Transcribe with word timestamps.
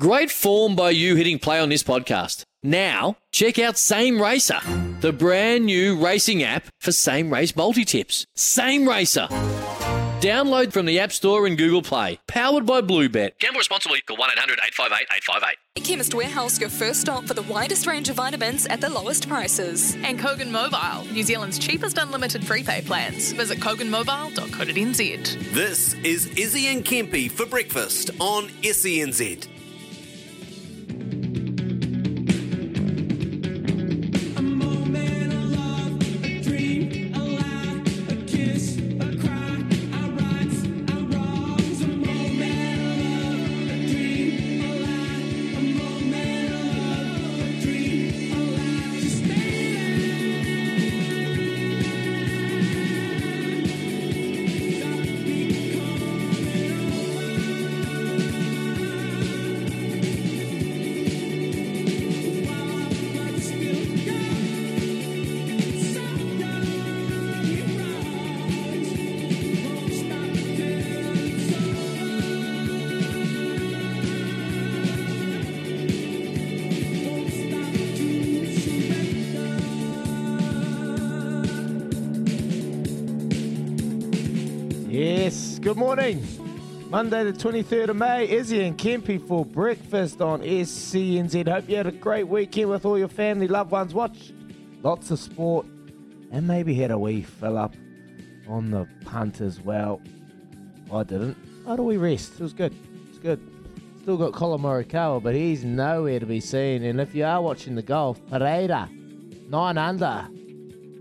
Great 0.00 0.30
form 0.30 0.74
by 0.74 0.88
you 0.88 1.16
hitting 1.16 1.38
play 1.38 1.60
on 1.60 1.68
this 1.68 1.82
podcast. 1.82 2.44
Now, 2.62 3.18
check 3.30 3.58
out 3.58 3.76
Same 3.76 4.22
Racer, 4.22 4.58
the 5.00 5.12
brand 5.12 5.66
new 5.66 6.02
racing 6.02 6.42
app 6.42 6.64
for 6.80 6.92
same 6.92 7.30
race 7.30 7.54
multi 7.54 7.84
tips. 7.84 8.24
Same 8.34 8.88
Racer. 8.88 9.28
Download 10.22 10.72
from 10.72 10.86
the 10.86 10.98
App 10.98 11.12
Store 11.12 11.46
and 11.46 11.58
Google 11.58 11.82
Play. 11.82 12.20
Powered 12.26 12.64
by 12.64 12.80
Bluebet. 12.80 13.38
Gamble 13.38 13.58
responsibly. 13.58 14.00
Call 14.02 14.16
1 14.16 14.30
800 14.30 14.60
858 14.64 15.06
858. 15.14 15.84
Chemist 15.84 16.14
Warehouse, 16.14 16.58
your 16.58 16.70
first 16.70 17.00
stop 17.02 17.24
for 17.24 17.34
the 17.34 17.42
widest 17.42 17.86
range 17.86 18.08
of 18.08 18.16
vitamins 18.16 18.64
at 18.66 18.80
the 18.80 18.88
lowest 18.88 19.28
prices. 19.28 19.94
And 19.96 20.18
Kogan 20.18 20.50
Mobile, 20.50 21.04
New 21.12 21.24
Zealand's 21.24 21.58
cheapest 21.58 21.98
unlimited 21.98 22.46
prepaid 22.46 22.86
plans. 22.86 23.32
Visit 23.32 23.58
koganmobile.co.nz. 23.58 25.52
This 25.52 25.94
is 26.02 26.26
Izzy 26.36 26.68
and 26.68 26.82
Kempy 26.84 27.30
for 27.30 27.44
breakfast 27.44 28.10
on 28.20 28.48
SENZ. 28.62 29.48
Good 85.62 85.76
morning. 85.76 86.26
Monday, 86.90 87.22
the 87.22 87.32
23rd 87.32 87.90
of 87.90 87.96
May, 87.96 88.28
Izzy 88.28 88.64
and 88.64 88.76
Kempy 88.76 89.24
for 89.28 89.46
breakfast 89.46 90.20
on 90.20 90.40
SENZ. 90.40 91.46
Hope 91.46 91.68
you 91.68 91.76
had 91.76 91.86
a 91.86 91.92
great 91.92 92.26
weekend 92.26 92.68
with 92.68 92.84
all 92.84 92.98
your 92.98 93.06
family, 93.06 93.46
loved 93.46 93.70
ones. 93.70 93.94
Watched 93.94 94.32
lots 94.82 95.12
of 95.12 95.20
sport 95.20 95.66
and 96.32 96.48
maybe 96.48 96.74
had 96.74 96.90
a 96.90 96.98
wee 96.98 97.22
fill 97.22 97.56
up 97.56 97.76
on 98.48 98.72
the 98.72 98.88
punt 99.04 99.40
as 99.40 99.60
well. 99.60 100.00
I 100.92 101.04
didn't. 101.04 101.36
How 101.64 101.76
do 101.76 101.84
we 101.84 101.96
rest? 101.96 102.32
It 102.32 102.40
was 102.40 102.52
good. 102.52 102.74
It's 103.10 103.18
good. 103.18 103.40
Still 104.00 104.16
got 104.16 104.32
Collin 104.32 104.62
Morikawa, 104.62 105.22
but 105.22 105.36
he's 105.36 105.62
nowhere 105.62 106.18
to 106.18 106.26
be 106.26 106.40
seen. 106.40 106.82
And 106.82 107.00
if 107.00 107.14
you 107.14 107.24
are 107.24 107.40
watching 107.40 107.76
the 107.76 107.82
golf, 107.82 108.20
Pereira, 108.26 108.90
nine 109.48 109.78
under. 109.78 110.26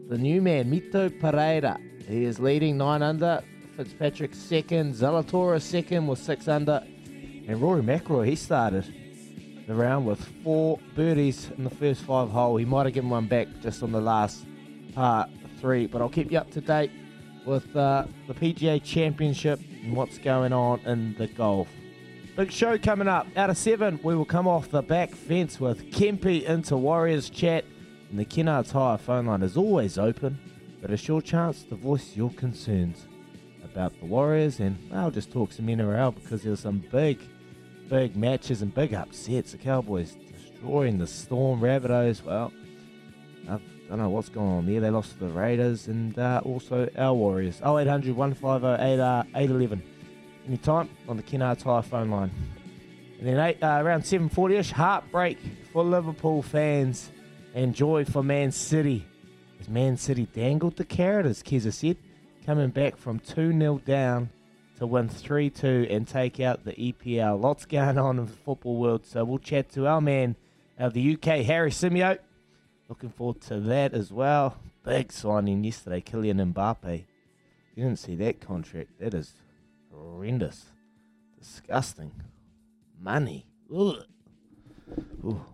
The 0.08 0.20
new 0.20 0.40
man, 0.40 0.70
Mito 0.70 1.20
Pereira. 1.20 1.80
He 2.08 2.26
is 2.26 2.40
leading 2.40 2.78
nine 2.78 3.02
under. 3.02 3.42
Fitzpatrick 3.78 4.36
second, 4.36 4.94
Zalatoris 4.94 5.62
second 5.62 6.08
with 6.08 6.20
six 6.20 6.48
under, 6.48 6.84
and 7.48 7.62
Rory 7.62 7.82
McIlroy 7.82 8.28
he 8.28 8.36
started 8.36 8.94
the 9.66 9.74
round 9.74 10.06
with 10.06 10.22
four 10.44 10.78
birdies 10.96 11.50
in 11.58 11.64
the 11.64 11.70
first 11.70 12.02
five 12.02 12.30
hole. 12.30 12.58
He 12.58 12.66
might 12.66 12.86
have 12.86 12.94
given 12.94 13.10
one 13.10 13.28
back 13.28 13.48
just 13.62 13.82
on 13.82 13.94
the 13.94 14.02
last 14.02 14.46
part 14.94 15.30
three, 15.62 15.88
but 15.88 16.02
I'll 16.02 16.10
keep 16.10 16.32
you 16.32 16.38
up 16.38 16.52
to 16.52 16.62
date 16.62 16.92
with 17.46 17.74
uh, 17.76 18.06
the 18.28 18.34
PGA 18.34 18.84
Championship 18.84 19.62
and 19.84 19.96
what's 19.96 20.18
going 20.18 20.52
on 20.52 20.82
in 20.82 21.16
the 21.18 21.28
golf. 21.28 21.70
Big 22.36 22.52
show 22.52 22.78
coming 22.78 23.08
up. 23.08 23.28
Out 23.38 23.50
of 23.50 23.58
seven, 23.58 24.00
we 24.04 24.16
will 24.16 24.26
come 24.26 24.48
off 24.48 24.70
the 24.70 24.82
back 24.82 25.16
fence 25.16 25.60
with 25.60 25.92
Kempy 25.92 26.44
into 26.44 26.76
Warriors 26.76 27.30
chat, 27.30 27.64
and 28.10 28.20
the 28.20 28.26
Kennards 28.26 28.72
Hire 28.72 28.98
phone 28.98 29.28
line 29.28 29.44
is 29.44 29.56
always 29.56 29.98
open, 29.98 30.40
but 30.82 30.92
it's 30.92 31.08
your 31.08 31.22
chance 31.22 31.64
to 31.64 31.76
voice 31.76 32.16
your 32.18 32.32
concerns 32.32 33.08
about 33.72 33.98
the 34.00 34.06
Warriors, 34.06 34.60
and 34.60 34.78
I'll 34.94 35.12
just 35.12 35.32
talk 35.32 35.52
some 35.52 35.68
NRL 35.68 36.14
because 36.16 36.44
there's 36.44 36.60
some 36.60 36.84
big, 36.92 37.20
big 37.90 38.16
matches 38.16 38.62
and 38.62 38.74
big 38.74 38.94
upsets. 38.94 39.54
The 39.54 39.58
Cowboys 39.58 40.16
destroying 40.32 40.98
the 40.98 41.08
Storm 41.08 41.62
Rabbitohs. 41.62 42.24
Well, 42.24 42.52
I 43.50 43.60
don't 43.90 43.98
know 43.98 44.10
what's 44.10 44.30
going 44.30 44.50
on 44.50 44.66
there. 44.66 44.82
They 44.82 44.90
lost 44.90 45.14
to 45.14 45.20
the 45.20 45.30
Raiders 45.30 45.88
and 45.88 46.18
uh, 46.18 46.42
also 46.44 46.90
our 46.98 47.14
Warriors. 47.14 47.62
0800 47.62 48.16
150 48.16 49.38
811. 49.38 49.84
Anytime 50.48 50.90
on 51.08 51.18
the 51.18 51.24
Kennards 51.24 51.64
Hire 51.64 51.82
phone 51.82 52.10
line. 52.10 52.32
And 53.20 53.28
then 53.28 53.40
eight, 53.40 53.64
uh, 53.64 53.80
around 53.82 54.02
7.40ish, 54.02 54.72
heartbreak 54.72 55.38
for 55.72 55.84
Liverpool 55.84 56.42
fans 56.42 57.12
and 57.54 57.76
joy 57.76 58.04
for 58.04 58.24
Man 58.24 58.52
City. 58.52 59.06
As 59.60 59.70
Man 59.70 59.96
City 59.96 60.26
dangled 60.34 60.78
the 60.78 60.86
carrot, 60.86 61.28
as 61.28 61.44
Keza 61.44 61.72
said 61.72 61.98
coming 62.46 62.70
back 62.70 62.98
from 62.98 63.20
2 63.20 63.58
0 63.58 63.82
down 63.86 64.30
to 64.78 64.88
win 64.88 65.10
3 65.10 65.50
2 65.50 65.88
and 65.90 66.08
take 66.08 66.40
out 66.40 66.66
the 66.66 66.74
EPL. 66.74 67.40
Lots 67.40 67.66
going 67.66 67.98
on 67.98 68.20
in 68.20 68.26
the 68.26 68.32
football 68.32 68.78
world, 68.78 69.06
so 69.06 69.24
we'll 69.24 69.40
chat 69.40 69.70
to 69.72 69.88
our 69.88 70.02
man 70.02 70.36
of 70.78 70.94
the 70.94 71.14
UK, 71.14 71.46
Harry 71.46 71.72
Simeo. 71.72 72.18
Looking 72.90 73.10
forward 73.10 73.42
to 73.42 73.60
that 73.62 73.94
as 73.94 74.12
well. 74.12 74.58
Big 74.84 75.12
signing 75.12 75.64
yesterday, 75.64 76.02
Kylian 76.02 76.54
Mbappe. 76.54 77.06
You 77.76 77.84
didn't 77.84 78.00
see 78.00 78.16
that 78.16 78.42
contract. 78.42 79.00
That 79.00 79.14
is 79.14 79.34
horrendous. 79.94 80.66
Disgusting. 81.40 82.12
Money. 83.00 83.46
Ooh, 83.72 84.02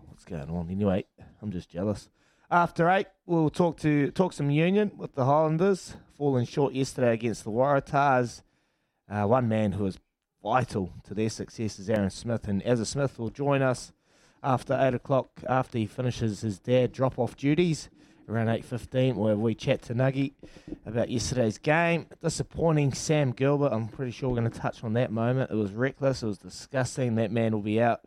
what's 0.08 0.24
going 0.24 0.50
on? 0.50 0.68
Anyway, 0.70 1.04
I'm 1.40 1.52
just 1.52 1.70
jealous. 1.70 2.08
After 2.50 2.88
eight, 2.88 3.08
we'll 3.26 3.50
talk 3.50 3.78
to 3.80 4.10
talk 4.12 4.32
some 4.32 4.50
union 4.50 4.92
with 4.96 5.14
the 5.14 5.26
Highlanders, 5.26 5.96
falling 6.16 6.46
short 6.46 6.72
yesterday 6.72 7.12
against 7.12 7.44
the 7.44 7.50
Waratahs. 7.50 8.40
Uh, 9.06 9.26
one 9.26 9.48
man 9.48 9.72
who 9.72 9.84
is 9.84 9.98
vital 10.42 10.94
to 11.04 11.12
their 11.12 11.28
success 11.28 11.78
is 11.78 11.90
Aaron 11.90 12.08
Smith, 12.08 12.48
and 12.48 12.62
Azza 12.64 12.86
Smith 12.86 13.18
will 13.18 13.28
join 13.28 13.60
us 13.60 13.92
after 14.42 14.74
eight 14.80 14.94
o'clock 14.94 15.28
after 15.46 15.76
he 15.76 15.84
finishes 15.84 16.40
his 16.40 16.58
dad 16.58 16.90
drop 16.90 17.18
off 17.18 17.36
duties 17.36 17.90
around 18.30 18.48
eight 18.48 18.64
fifteen, 18.64 19.16
where 19.16 19.36
we 19.36 19.54
chat 19.54 19.82
to 19.82 19.94
Nuggy 19.94 20.32
about 20.86 21.10
yesterday's 21.10 21.58
game. 21.58 22.06
Disappointing 22.22 22.94
Sam 22.94 23.32
Gilbert. 23.32 23.72
I'm 23.74 23.88
pretty 23.88 24.12
sure 24.12 24.30
we're 24.30 24.40
going 24.40 24.50
to 24.50 24.58
touch 24.58 24.82
on 24.82 24.94
that 24.94 25.12
moment. 25.12 25.50
It 25.50 25.56
was 25.56 25.72
reckless. 25.72 26.22
It 26.22 26.26
was 26.26 26.38
disgusting. 26.38 27.16
That 27.16 27.30
man 27.30 27.52
will 27.52 27.60
be 27.60 27.82
out 27.82 28.00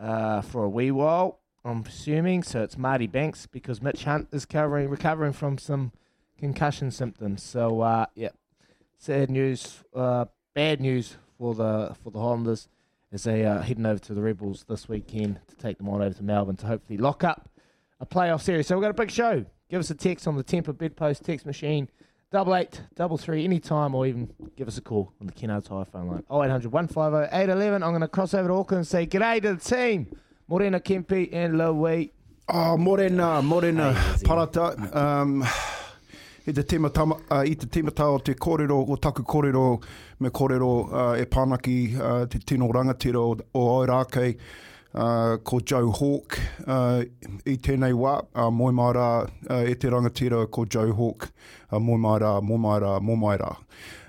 uh, 0.00 0.40
for 0.40 0.64
a 0.64 0.68
wee 0.70 0.92
while. 0.92 1.40
I'm 1.66 1.84
assuming. 1.86 2.44
So 2.44 2.62
it's 2.62 2.78
Marty 2.78 3.06
Banks 3.08 3.46
because 3.46 3.82
Mitch 3.82 4.04
Hunt 4.04 4.28
is 4.32 4.46
covering, 4.46 4.88
recovering 4.88 5.32
from 5.32 5.58
some 5.58 5.92
concussion 6.38 6.90
symptoms. 6.90 7.42
So 7.42 7.80
uh, 7.80 8.06
yeah, 8.14 8.30
sad 8.98 9.30
news, 9.30 9.82
uh, 9.94 10.26
bad 10.54 10.80
news 10.80 11.16
for 11.38 11.54
the 11.54 11.96
for 12.02 12.10
the 12.10 12.20
Highlanders 12.20 12.68
as 13.12 13.24
they 13.24 13.44
are 13.44 13.62
heading 13.62 13.84
over 13.84 13.98
to 13.98 14.14
the 14.14 14.22
Rebels 14.22 14.64
this 14.68 14.88
weekend 14.88 15.40
to 15.48 15.56
take 15.56 15.78
them 15.78 15.88
on 15.88 16.02
over 16.02 16.14
to 16.14 16.22
Melbourne 16.22 16.56
to 16.56 16.66
hopefully 16.66 16.98
lock 16.98 17.24
up 17.24 17.48
a 17.98 18.06
playoff 18.06 18.42
series. 18.42 18.66
So 18.66 18.76
we've 18.76 18.82
got 18.82 18.90
a 18.90 18.94
big 18.94 19.10
show. 19.10 19.44
Give 19.68 19.80
us 19.80 19.90
a 19.90 19.94
text 19.94 20.28
on 20.28 20.36
the 20.36 20.44
Temper 20.44 20.72
Bedpost 20.72 21.24
text 21.24 21.46
machine. 21.46 21.88
Double 22.30 22.54
eight, 22.54 22.82
double 22.94 23.16
three, 23.16 23.44
anytime, 23.44 23.94
or 23.94 24.06
even 24.06 24.30
give 24.56 24.68
us 24.68 24.78
a 24.78 24.80
call 24.80 25.12
on 25.20 25.26
the 25.26 25.32
Kennards 25.32 25.68
Hire 25.68 25.84
phone 25.84 26.08
line. 26.08 26.24
0800 26.30 26.70
150 26.70 27.34
811. 27.34 27.82
I'm 27.82 27.90
going 27.90 28.00
to 28.00 28.08
cross 28.08 28.34
over 28.34 28.48
to 28.48 28.54
Auckland 28.54 28.78
and 28.78 28.86
say 28.86 29.06
g'day 29.06 29.42
to 29.42 29.54
the 29.54 29.60
team. 29.60 30.08
Morena 30.48 30.78
Kempi 30.78 31.28
and 31.32 31.58
Louis. 31.58 32.12
Oh, 32.48 32.76
morena, 32.76 33.42
morena, 33.42 33.92
parata. 34.22 34.94
Um, 34.94 35.42
i 36.46 36.52
te 36.52 36.62
timatama, 36.62 37.16
uh, 37.32 37.42
i 37.42 37.56
te 37.56 37.66
timata 37.66 38.06
o 38.06 38.18
te 38.18 38.34
kōrero, 38.34 38.88
o 38.88 38.94
taku 38.94 39.24
kōrero 39.24 39.82
me 40.20 40.30
kōrero 40.30 40.68
uh, 40.92 41.18
e 41.18 41.24
pānaki 41.26 41.98
uh, 41.98 42.26
te 42.26 42.38
tino 42.38 42.68
rangatira 42.68 43.18
o, 43.18 43.34
o 43.58 43.64
Oirake, 43.80 44.36
uh, 44.94 45.36
ko 45.38 45.58
Joe 45.58 45.90
Hawk 45.90 46.38
uh, 46.68 47.02
i 47.44 47.56
tēnei 47.56 47.90
wā, 47.98 48.14
uh, 48.36 48.48
moi 48.48 48.70
mai 48.70 48.92
rā, 48.94 49.08
uh, 49.50 49.64
e 49.66 49.74
te 49.74 49.90
rangatira 49.90 50.44
ko 50.48 50.64
Joe 50.64 50.92
Hawk, 50.94 51.32
uh, 51.72 51.80
moi 51.80 51.98
mai 51.98 52.20
rā, 52.22 52.36
moi 52.40 52.56
mai 52.56 52.78
rā, 52.86 53.00
moi 53.02 53.16
mai 53.16 53.36
rā. 53.42 53.56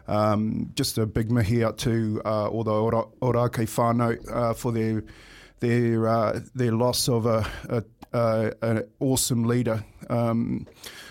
Um, 0.07 0.69
just 0.75 0.99
a 0.99 1.07
big 1.07 1.31
mihi 1.31 1.63
out 1.65 1.79
to 1.79 2.21
uh, 2.23 2.47
all 2.47 2.63
the 2.63 2.71
Ora, 2.71 3.05
Orake 3.23 3.65
whānau 3.65 4.13
uh, 4.31 4.53
for 4.53 4.71
their 4.71 5.01
their 5.59 6.07
uh, 6.07 6.39
their 6.55 6.71
loss 6.71 7.09
of 7.09 7.25
a, 7.25 7.45
a, 7.69 7.83
a 8.13 8.53
an 8.61 8.83
awesome 8.99 9.43
leader 9.43 9.83
um, 10.09 10.67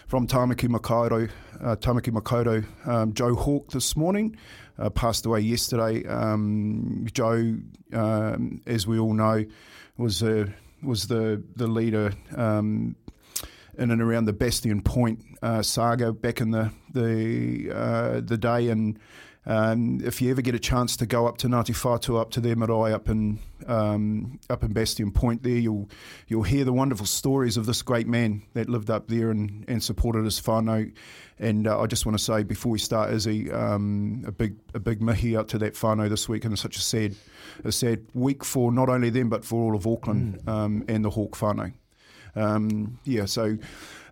from 0.07 0.27
Tamaki 0.27 0.69
Makaurau, 0.69 1.29
uh, 1.61 1.77
Tamaki 1.77 2.13
Makaurau, 2.13 2.65
um, 2.87 3.13
Joe 3.13 3.35
Hawke 3.35 3.71
this 3.71 3.97
morning. 3.97 4.37
uh, 4.79 4.91
passed 4.91 5.27
away 5.27 5.41
yesterday. 5.41 6.07
Um, 6.07 7.07
Joe, 7.13 7.57
um, 7.93 8.61
as 8.67 8.87
we 8.87 8.99
all 8.99 9.15
know, 9.15 9.45
was 9.97 10.23
uh, 10.23 10.47
was 10.83 11.07
the 11.07 11.43
the 11.57 11.67
leader 11.67 12.13
um, 12.37 12.97
in 13.79 13.91
and 13.91 14.01
around 14.01 14.27
the 14.27 14.33
Bastion 14.33 14.83
Point 14.83 15.21
uh, 15.43 15.63
saga 15.63 16.13
back 16.13 16.41
in 16.41 16.51
the 16.51 16.73
the 16.93 17.71
uh, 17.73 18.21
the 18.21 18.37
day. 18.37 18.69
And 18.69 18.99
um, 19.47 20.01
if 20.05 20.21
you 20.21 20.31
ever 20.31 20.43
get 20.43 20.55
a 20.55 20.59
chance 20.59 20.97
to 20.97 21.07
go 21.07 21.27
up 21.27 21.39
to 21.39 21.47
Ngāti 21.49 21.75
Whātua, 21.75 22.21
up 22.21 22.31
to 22.33 22.41
their 22.41 22.57
marae 22.57 22.93
up 22.93 23.09
in 23.09 23.39
um, 23.67 24.39
up 24.51 24.63
in 24.65 24.73
Bastion 24.73 25.11
Point, 25.13 25.43
there 25.43 25.57
you'll 25.57 25.89
you'll 26.27 26.43
hear 26.43 26.65
the 26.65 26.73
wonderful 26.73 27.07
stories 27.07 27.57
of 27.57 27.65
this 27.67 27.83
great 27.83 28.07
man 28.09 28.43
that 28.55 28.69
lived 28.69 28.91
up 28.91 29.09
there 29.09 29.31
and, 29.31 29.65
and 29.69 29.83
supported 29.83 30.25
his 30.25 30.41
whānau. 30.41 30.93
And 31.39 31.67
uh, 31.67 31.81
I 31.81 31.87
just 31.87 32.07
want 32.07 32.17
to 32.19 32.25
say 32.25 32.43
before 32.43 32.73
we 32.73 32.79
start, 32.79 33.13
Izzy, 33.13 33.51
um, 33.53 34.25
a 34.27 34.33
big 34.33 34.57
a 34.75 34.81
big 34.81 35.01
mihi 35.01 35.37
out 35.37 35.49
to 35.49 35.59
that 35.59 35.75
whānau 35.75 36.09
this 36.09 36.29
week, 36.29 36.45
and 36.45 36.53
it's 36.53 36.63
such 36.63 36.77
a 36.77 36.81
sad 36.83 37.15
a 37.65 37.71
sad 37.73 38.05
week 38.15 38.45
for 38.45 38.73
not 38.73 38.89
only 38.89 39.11
them 39.11 39.29
but 39.29 39.45
for 39.45 39.63
all 39.63 39.77
of 39.77 39.87
Auckland 39.87 40.17
Mm. 40.45 40.49
um, 40.49 40.85
and 40.89 41.05
the 41.05 41.11
Hawke 41.11 41.37
whānau. 41.37 41.73
Um, 42.37 42.99
yeah, 43.05 43.25
so 43.25 43.57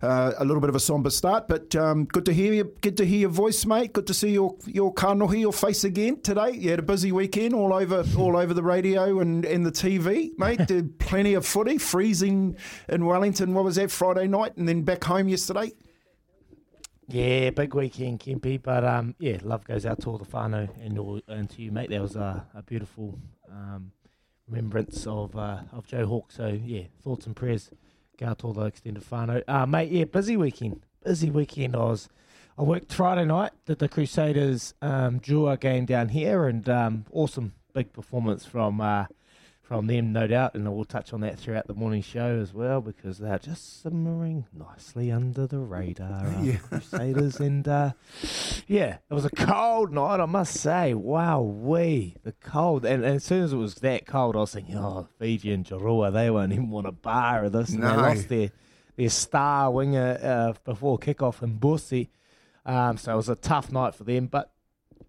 uh, 0.02 0.32
a 0.38 0.44
little 0.44 0.60
bit 0.60 0.70
of 0.70 0.76
a 0.76 0.80
somber 0.80 1.10
start, 1.10 1.46
but 1.46 1.76
um, 1.76 2.06
good 2.06 2.24
to 2.24 2.32
hear 2.32 2.52
you. 2.52 2.72
Good 2.80 2.96
to 2.96 3.04
hear 3.04 3.20
your 3.20 3.30
voice, 3.30 3.64
mate. 3.64 3.92
Good 3.92 4.06
to 4.08 4.14
see 4.14 4.30
your 4.32 4.56
your 4.66 4.92
kanohi, 4.92 5.40
your 5.40 5.52
face 5.52 5.84
again 5.84 6.20
today. 6.20 6.52
You 6.52 6.70
had 6.70 6.78
a 6.78 6.82
busy 6.82 7.12
weekend, 7.12 7.54
all 7.54 7.72
over 7.72 8.04
all 8.18 8.36
over 8.36 8.54
the 8.54 8.62
radio 8.62 9.20
and, 9.20 9.44
and 9.44 9.64
the 9.64 9.72
TV, 9.72 10.36
mate. 10.38 10.66
Did 10.66 10.98
plenty 10.98 11.34
of 11.34 11.46
footy, 11.46 11.78
freezing 11.78 12.56
in 12.88 13.04
Wellington. 13.04 13.54
What 13.54 13.64
was 13.64 13.76
that 13.76 13.90
Friday 13.90 14.26
night, 14.26 14.56
and 14.56 14.68
then 14.68 14.82
back 14.82 15.04
home 15.04 15.28
yesterday. 15.28 15.72
Yeah, 17.08 17.50
big 17.50 17.74
weekend, 17.74 18.20
Kempi. 18.20 18.62
But 18.62 18.84
um, 18.84 19.14
yeah, 19.18 19.38
love 19.42 19.64
goes 19.64 19.84
out 19.84 20.00
to 20.02 20.10
all 20.10 20.18
the 20.18 20.24
whānau 20.24 20.68
and, 20.82 20.98
all, 20.98 21.20
and 21.28 21.50
to 21.50 21.62
you, 21.62 21.70
mate. 21.70 21.90
That 21.90 22.00
was 22.00 22.16
a, 22.16 22.46
a 22.54 22.62
beautiful 22.62 23.18
um, 23.50 23.92
remembrance 24.48 25.06
of 25.06 25.36
uh, 25.36 25.60
of 25.72 25.86
Joe 25.86 26.06
Hawke. 26.06 26.32
So 26.32 26.58
yeah, 26.64 26.84
thoughts 27.02 27.26
and 27.26 27.36
prayers 27.36 27.70
all 28.44 28.52
the 28.52 28.62
extended 28.62 29.04
whānau. 29.04 29.42
Uh, 29.46 29.66
mate, 29.66 29.90
yeah, 29.90 30.04
busy 30.04 30.36
weekend. 30.36 30.80
Busy 31.04 31.30
weekend. 31.30 31.76
I 31.76 31.80
was 31.80 32.08
I 32.56 32.62
worked 32.62 32.92
Friday 32.92 33.24
night, 33.24 33.52
did 33.66 33.80
the 33.80 33.88
Crusaders 33.88 34.74
um, 34.80 35.18
Drua 35.20 35.58
game 35.58 35.86
down 35.86 36.10
here, 36.10 36.46
and 36.46 36.68
um, 36.68 37.04
awesome 37.12 37.52
big 37.72 37.92
performance 37.92 38.46
from 38.46 38.80
uh, 38.80 39.06
from 39.64 39.86
them, 39.86 40.12
no 40.12 40.26
doubt. 40.26 40.54
And 40.54 40.72
we'll 40.72 40.84
touch 40.84 41.12
on 41.12 41.22
that 41.22 41.38
throughout 41.38 41.66
the 41.66 41.74
morning 41.74 42.02
show 42.02 42.38
as 42.40 42.52
well 42.52 42.80
because 42.80 43.18
they're 43.18 43.38
just 43.38 43.82
simmering 43.82 44.44
nicely 44.52 45.10
under 45.10 45.46
the 45.46 45.58
radar. 45.58 46.32
Yeah. 46.44 46.56
Crusaders, 46.58 47.40
and 47.40 47.66
uh, 47.66 47.92
yeah, 48.66 48.98
it 49.08 49.14
was 49.14 49.24
a 49.24 49.30
cold 49.30 49.92
night, 49.92 50.20
I 50.20 50.26
must 50.26 50.54
say. 50.54 50.92
Wow, 50.92 51.40
we 51.40 52.16
the 52.22 52.32
cold, 52.32 52.84
and, 52.84 53.02
and 53.02 53.16
as 53.16 53.24
soon 53.24 53.42
as 53.44 53.54
it 53.54 53.56
was 53.56 53.76
that 53.76 54.06
cold, 54.06 54.36
I 54.36 54.40
was 54.40 54.52
thinking, 54.52 54.76
oh, 54.76 55.08
Fiji 55.18 55.52
and 55.52 55.64
Drua, 55.64 56.12
they 56.12 56.28
won't 56.28 56.52
even 56.52 56.68
want 56.68 56.86
a 56.86 56.92
bar 56.92 57.44
of 57.44 57.52
this. 57.52 57.70
And 57.70 57.82
they 57.82 57.88
lost 57.88 58.28
their 58.28 58.50
their 58.96 59.08
star 59.08 59.70
winger 59.70 60.18
uh, 60.22 60.52
before 60.64 60.98
kickoff 60.98 61.42
in 61.42 61.58
Bussi. 61.58 62.08
Um, 62.66 62.98
so 62.98 63.14
it 63.14 63.16
was 63.16 63.28
a 63.30 63.36
tough 63.36 63.72
night 63.72 63.94
for 63.94 64.04
them, 64.04 64.26
but 64.26 64.52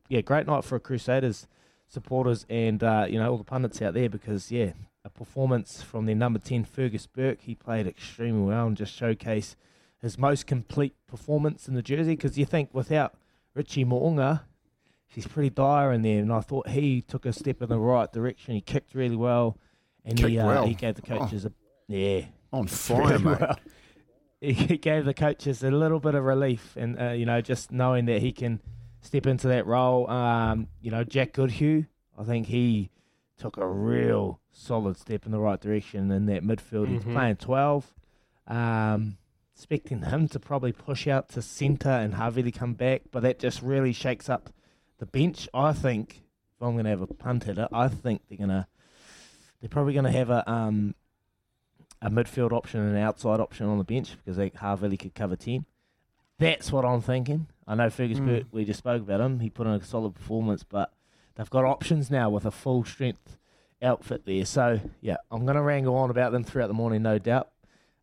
yeah, 0.07 0.21
great 0.21 0.47
night 0.47 0.63
for 0.63 0.79
Crusaders 0.79 1.47
supporters 1.87 2.45
and 2.49 2.83
uh, 2.83 3.05
you 3.09 3.19
know 3.19 3.31
all 3.31 3.37
the 3.37 3.43
pundits 3.43 3.81
out 3.81 3.93
there 3.93 4.09
because 4.09 4.51
yeah, 4.51 4.71
a 5.03 5.09
performance 5.09 5.81
from 5.81 6.05
their 6.05 6.15
number 6.15 6.39
ten 6.39 6.63
Fergus 6.63 7.07
Burke. 7.07 7.41
He 7.41 7.55
played 7.55 7.87
extremely 7.87 8.41
well 8.43 8.67
and 8.67 8.77
just 8.77 8.99
showcased 8.99 9.55
his 10.01 10.17
most 10.17 10.45
complete 10.47 10.93
performance 11.07 11.67
in 11.67 11.73
the 11.73 11.81
jersey. 11.81 12.15
Because 12.15 12.37
you 12.37 12.45
think 12.45 12.69
without 12.73 13.15
Richie 13.53 13.85
Mo'unga, 13.85 14.41
he's 15.07 15.27
pretty 15.27 15.49
dire 15.49 15.91
in 15.91 16.01
there, 16.01 16.19
and 16.19 16.31
I 16.31 16.41
thought 16.41 16.69
he 16.69 17.01
took 17.01 17.25
a 17.25 17.33
step 17.33 17.61
in 17.61 17.69
the 17.69 17.79
right 17.79 18.11
direction. 18.11 18.55
He 18.55 18.61
kicked 18.61 18.93
really 18.93 19.15
well, 19.15 19.57
and 20.03 20.19
he 20.19 20.37
uh, 20.39 20.45
well. 20.45 20.65
he 20.67 20.73
gave 20.73 20.95
the 20.95 21.01
coaches 21.01 21.45
a 21.45 21.51
yeah 21.87 22.25
On 22.51 22.67
fire, 22.67 23.17
very 23.17 23.19
mate. 23.19 23.39
well. 23.39 23.59
He 24.41 24.77
gave 24.77 25.05
the 25.05 25.13
coaches 25.13 25.63
a 25.63 25.71
little 25.71 25.99
bit 25.99 26.13
of 26.13 26.23
relief, 26.23 26.75
and 26.75 26.99
uh, 27.01 27.11
you 27.11 27.25
know, 27.25 27.41
just 27.41 27.71
knowing 27.71 28.05
that 28.05 28.21
he 28.21 28.31
can 28.31 28.59
step 29.05 29.25
into 29.27 29.47
that 29.49 29.65
role. 29.65 30.09
Um, 30.09 30.67
you 30.81 30.91
know, 30.91 31.03
Jack 31.03 31.33
Goodhue, 31.33 31.85
I 32.17 32.23
think 32.23 32.47
he 32.47 32.89
took 33.37 33.57
a 33.57 33.67
real 33.67 34.39
solid 34.51 34.97
step 34.97 35.25
in 35.25 35.31
the 35.31 35.39
right 35.39 35.59
direction 35.59 36.09
in 36.11 36.25
that 36.27 36.43
midfield. 36.43 36.87
He's 36.87 37.03
Mhm. 37.03 37.13
playing 37.13 37.35
twelve. 37.37 37.93
Um, 38.47 39.17
expecting 39.53 40.01
him 40.03 40.27
to 40.29 40.39
probably 40.39 40.71
push 40.71 41.07
out 41.07 41.29
to 41.29 41.41
centre 41.41 41.89
and 41.89 42.13
Harvey 42.15 42.43
to 42.43 42.51
come 42.51 42.73
back, 42.73 43.03
but 43.11 43.21
that 43.23 43.39
just 43.39 43.61
really 43.61 43.93
shakes 43.93 44.29
up 44.29 44.49
the 44.97 45.05
bench. 45.05 45.47
I 45.53 45.71
think 45.73 46.23
if 46.55 46.61
I'm 46.61 46.73
going 46.73 46.83
to 46.83 46.89
have 46.89 47.01
a 47.01 47.07
punt 47.07 47.47
at 47.47 47.57
it, 47.57 47.67
I 47.71 47.87
think 47.87 48.21
they're 48.27 48.37
going 48.37 48.49
to 48.49 48.67
they're 49.61 49.69
probably 49.69 49.93
going 49.93 50.05
to 50.05 50.11
have 50.11 50.29
a 50.29 50.49
um 50.49 50.93
a 52.01 52.09
midfield 52.09 52.51
option 52.51 52.81
and 52.81 52.95
an 52.95 53.01
outside 53.01 53.39
option 53.39 53.65
on 53.67 53.77
the 53.77 53.83
bench 53.83 54.15
because 54.17 54.37
they, 54.37 54.49
Harvey 54.49 54.97
could 54.97 55.15
cover 55.15 55.35
ten. 55.35 55.65
That's 56.37 56.71
what 56.71 56.85
I'm 56.85 57.01
thinking. 57.01 57.47
I 57.67 57.75
know 57.75 57.89
Fergus 57.89 58.19
Mm. 58.19 58.25
Burke, 58.25 58.45
we 58.51 58.65
just 58.65 58.79
spoke 58.79 59.01
about 59.01 59.21
him. 59.21 59.39
He 59.39 59.49
put 59.49 59.65
in 59.67 59.73
a 59.73 59.83
solid 59.83 60.13
performance, 60.15 60.63
but 60.63 60.93
they've 61.35 61.49
got 61.49 61.65
options 61.65 62.11
now 62.11 62.29
with 62.29 62.45
a 62.45 62.51
full 62.51 62.83
strength 62.83 63.37
outfit 63.81 64.25
there. 64.25 64.45
So 64.45 64.79
yeah, 65.01 65.17
I'm 65.31 65.45
going 65.45 65.55
to 65.55 65.61
wrangle 65.61 65.95
on 65.95 66.09
about 66.09 66.31
them 66.31 66.43
throughout 66.43 66.67
the 66.67 66.73
morning, 66.73 67.01
no 67.01 67.17
doubt. 67.17 67.49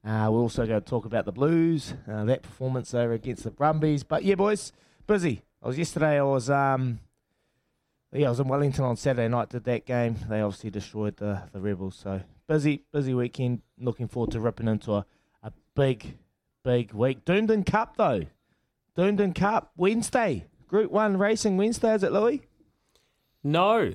Uh, 0.04 0.28
we're 0.32 0.40
also 0.40 0.66
going 0.66 0.80
to 0.80 0.86
talk 0.88 1.04
about 1.04 1.24
the 1.26 1.32
Blues, 1.32 1.94
uh, 2.10 2.24
that 2.24 2.42
performance 2.42 2.92
over 2.92 3.12
against 3.12 3.44
the 3.44 3.52
Brumbies. 3.52 4.02
But 4.02 4.24
yeah, 4.24 4.34
boys, 4.34 4.72
busy. 5.06 5.42
I 5.62 5.68
was 5.68 5.78
yesterday. 5.78 6.18
I 6.18 6.22
was 6.22 6.50
um, 6.50 6.98
yeah, 8.12 8.26
I 8.26 8.30
was 8.30 8.40
in 8.40 8.48
Wellington 8.48 8.84
on 8.84 8.96
Saturday 8.96 9.28
night. 9.28 9.50
Did 9.50 9.62
that 9.64 9.86
game. 9.86 10.16
They 10.28 10.40
obviously 10.40 10.70
destroyed 10.70 11.16
the 11.18 11.42
the 11.52 11.60
Rebels. 11.60 11.94
So 12.02 12.20
busy, 12.48 12.82
busy 12.92 13.14
weekend. 13.14 13.62
Looking 13.78 14.08
forward 14.08 14.32
to 14.32 14.40
ripping 14.40 14.66
into 14.66 14.92
a, 14.92 15.06
a 15.44 15.52
big, 15.76 16.18
big 16.64 16.92
week. 16.92 17.24
Doomben 17.24 17.64
Cup 17.64 17.96
though. 17.96 18.22
Doomben 18.96 19.34
Cup 19.34 19.72
Wednesday. 19.76 20.46
Group 20.68 20.90
One 20.90 21.16
Racing 21.16 21.56
Wednesday. 21.56 21.94
Is 21.94 22.02
it 22.02 22.12
Louis? 22.12 22.42
No, 23.44 23.92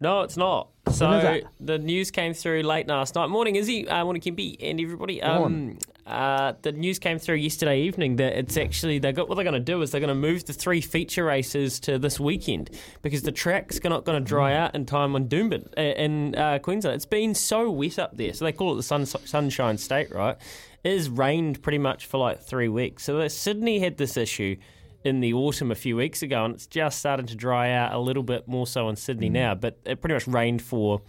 no, 0.00 0.22
it's 0.22 0.36
not. 0.36 0.68
So 0.92 1.40
the 1.60 1.78
news 1.78 2.10
came 2.10 2.32
through 2.32 2.62
late 2.62 2.86
last 2.86 3.14
night. 3.14 3.28
Morning, 3.28 3.56
Izzy. 3.56 3.88
Uh, 3.88 4.04
morning, 4.04 4.22
Kimby, 4.22 4.56
and 4.60 4.80
everybody. 4.80 5.20
Um, 5.20 5.78
uh, 6.06 6.54
the 6.62 6.72
news 6.72 6.98
came 6.98 7.18
through 7.18 7.34
yesterday 7.36 7.80
evening 7.82 8.16
that 8.16 8.38
it's 8.38 8.56
actually 8.56 8.98
they 8.98 9.12
got 9.12 9.28
what 9.28 9.34
they're 9.34 9.44
going 9.44 9.52
to 9.54 9.60
do 9.60 9.82
is 9.82 9.90
they're 9.90 10.00
going 10.00 10.08
to 10.08 10.14
move 10.14 10.44
the 10.46 10.52
three 10.52 10.80
feature 10.80 11.24
races 11.24 11.80
to 11.80 11.98
this 11.98 12.18
weekend 12.18 12.70
because 13.02 13.22
the 13.22 13.32
track's 13.32 13.82
not 13.82 14.04
going 14.04 14.22
to 14.22 14.26
dry 14.26 14.54
out 14.54 14.74
in 14.74 14.86
time 14.86 15.14
on 15.14 15.28
Doomben 15.28 15.66
uh, 15.76 15.80
in 15.80 16.34
uh, 16.36 16.58
Queensland. 16.60 16.96
It's 16.96 17.04
been 17.04 17.34
so 17.34 17.70
wet 17.70 17.98
up 17.98 18.16
there, 18.16 18.32
so 18.32 18.44
they 18.44 18.52
call 18.52 18.72
it 18.72 18.76
the 18.76 18.82
sun, 18.82 19.04
Sunshine 19.04 19.76
State, 19.76 20.10
right? 20.14 20.36
Has 20.84 21.10
rained 21.10 21.62
pretty 21.62 21.78
much 21.78 22.06
for 22.06 22.18
like 22.18 22.40
three 22.40 22.68
weeks. 22.68 23.04
So 23.04 23.20
uh, 23.20 23.28
Sydney 23.28 23.80
had 23.80 23.96
this 23.96 24.16
issue 24.16 24.56
in 25.04 25.20
the 25.20 25.32
autumn 25.32 25.70
a 25.70 25.74
few 25.74 25.96
weeks 25.96 26.22
ago, 26.22 26.44
and 26.44 26.54
it's 26.54 26.66
just 26.66 26.98
starting 26.98 27.26
to 27.26 27.36
dry 27.36 27.72
out 27.72 27.92
a 27.92 27.98
little 27.98 28.22
bit 28.22 28.48
more 28.48 28.66
so 28.66 28.88
in 28.88 28.96
Sydney 28.96 29.28
mm. 29.28 29.34
now. 29.34 29.54
But 29.54 29.78
it 29.84 30.00
pretty 30.00 30.14
much 30.14 30.26
rained 30.26 30.62
for 30.62 31.02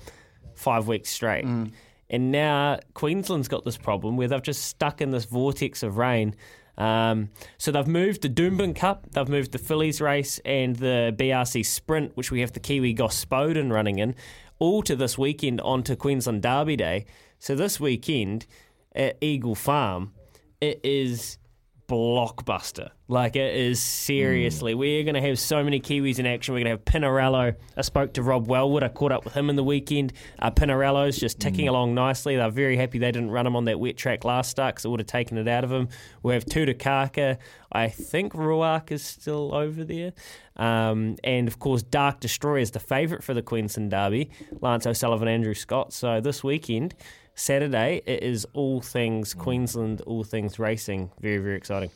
five 0.56 0.88
weeks 0.88 1.10
straight. 1.10 1.46
Mm. 1.46 1.72
And 2.10 2.32
now 2.32 2.80
Queensland's 2.94 3.48
got 3.48 3.66
this 3.66 3.78
problem 3.78 4.18
where 4.18 4.28
they've 4.28 4.42
just 4.42 4.66
stuck 4.66 5.02
in 5.02 5.12
this 5.12 5.26
vortex 5.26 5.84
of 5.84 5.98
rain. 5.98 6.36
Um, 6.78 7.30
so 7.58 7.72
they've 7.72 7.88
moved 7.88 8.22
the 8.22 8.30
Doomben 8.30 8.76
Cup, 8.76 9.06
they've 9.12 9.28
moved 9.28 9.52
the 9.52 9.58
Fillies 9.58 10.00
race 10.00 10.40
and 10.46 10.76
the 10.78 11.14
BRC 11.18 11.66
Sprint, 11.66 12.16
which 12.16 12.32
we 12.32 12.40
have 12.40 12.54
the 12.54 12.60
Kiwi 12.60 12.96
Gospodin 12.96 13.72
running 13.72 14.00
in, 14.00 14.16
all 14.60 14.82
to 14.84 14.96
this 14.96 15.18
weekend 15.18 15.60
onto 15.62 15.96
Queensland 15.96 16.42
Derby 16.42 16.78
Day. 16.78 17.06
So 17.38 17.54
this 17.54 17.80
weekend 17.80 18.48
at 18.94 19.18
Eagle 19.22 19.56
Farm, 19.56 20.14
it 20.62 20.82
is 20.84 21.38
blockbuster. 21.90 22.92
Like 23.08 23.36
it 23.36 23.56
is 23.56 23.82
seriously. 23.82 24.76
We're 24.76 25.04
going 25.04 25.16
to 25.16 25.22
have 25.22 25.40
so 25.40 25.64
many 25.64 25.80
Kiwis 25.80 26.20
in 26.20 26.28
action. 26.28 26.54
We're 26.54 26.64
going 26.64 26.78
to 26.78 26.82
have 26.82 26.86
Pinarello. 26.86 27.56
I 27.76 27.82
spoke 27.82 28.14
to 28.14 28.22
Rob 28.22 28.48
Wellwood. 28.48 28.84
I 28.84 28.90
caught 28.90 29.12
up 29.12 29.26
with 29.26 29.34
him 29.34 29.50
in 29.50 29.56
the 29.56 29.64
weekend. 29.64 30.14
Uh, 30.38 30.52
Pinarello's 30.52 31.18
just 31.18 31.40
ticking 31.40 31.68
along 31.68 31.96
nicely. 31.96 32.36
They're 32.36 32.52
very 32.52 32.78
happy 32.78 33.00
they 33.00 33.12
didn't 33.12 33.32
run 33.32 33.48
him 33.48 33.56
on 33.56 33.66
that 33.66 33.80
wet 33.80 33.98
track 33.98 34.24
last 34.24 34.52
start 34.52 34.76
because 34.76 34.86
it 34.86 34.90
would 34.90 35.00
have 35.00 35.08
taken 35.08 35.40
it 35.40 35.48
out 35.48 35.64
of 35.64 35.72
him. 35.72 35.90
We 36.22 36.36
have 36.36 36.46
Tutakaka. 36.46 37.38
I 37.72 37.90
think 37.90 38.34
Ruark 38.34 38.92
is 38.92 39.04
still 39.04 39.56
over 39.56 39.84
there. 39.84 40.14
Um, 40.56 41.16
and 41.24 41.48
of 41.48 41.58
course, 41.58 41.82
Dark 41.82 42.20
Destroyer 42.20 42.60
is 42.60 42.72
the 42.72 42.80
favourite 42.80 43.24
for 43.24 43.34
the 43.34 43.42
Queensland 43.42 43.90
Derby. 43.90 44.30
Lance 44.62 44.86
O'Sullivan, 44.86 45.28
Andrew 45.28 45.56
Scott. 45.56 45.94
So 45.94 46.22
this 46.22 46.44
weekend, 46.44 46.94
Saturday, 47.40 48.02
it 48.06 48.22
is 48.22 48.46
all 48.52 48.82
things 48.82 49.34
Queensland, 49.34 50.02
all 50.02 50.26
things 50.26 50.60
racing. 50.60 51.10
Very, 51.22 51.38
very 51.38 51.56
exciting. 51.56 51.90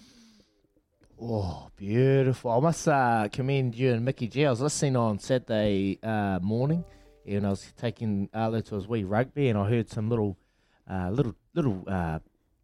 Oh, 1.21 1.67
beautiful. 1.75 2.51
I 2.51 2.59
must 2.61 2.87
uh, 2.87 3.27
commend 3.29 3.75
you 3.75 3.91
and 3.91 4.05
Mickey 4.05 4.27
G. 4.27 4.45
I 4.45 4.49
was 4.49 4.61
listening 4.61 4.95
on 4.95 5.19
Saturday 5.19 5.99
uh, 6.01 6.39
morning 6.41 6.85
and 7.27 7.45
I 7.45 7.49
was 7.49 7.73
taking 7.77 8.29
Arlo 8.33 8.61
to 8.61 8.75
his 8.75 8.87
wee 8.87 9.03
rugby 9.03 9.49
and 9.49 9.59
I 9.59 9.69
heard 9.69 9.89
some 9.89 10.09
little, 10.09 10.37
uh, 10.89 11.09
little, 11.11 11.35
little 11.53 11.83
uh, 11.87 12.19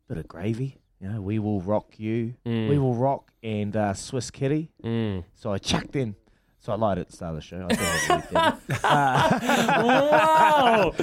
bit 0.08 0.18
of 0.18 0.28
gravy. 0.30 0.78
You 1.02 1.10
know, 1.10 1.22
we 1.22 1.38
will 1.38 1.60
rock 1.60 2.00
you. 2.00 2.36
Mm. 2.46 2.70
We 2.70 2.78
will 2.80 2.96
rock 2.96 3.32
and 3.44 3.76
uh, 3.76 3.94
Swiss 3.94 4.32
Kitty. 4.32 4.72
Mm. 4.84 5.26
So 5.36 5.52
I 5.52 5.58
chucked 5.58 5.98
in 5.98 6.16
So 6.62 6.74
I 6.74 6.76
lied 6.76 6.98
at 7.00 7.08
the 7.08 7.14
start 7.16 7.30
of 7.32 7.36
the 7.38 7.42
show. 7.42 7.66
I 7.70 7.74
did 7.74 7.80
have 7.80 8.10
a 8.10 8.16
weekend. 8.18 8.82
Wow! 9.74 10.94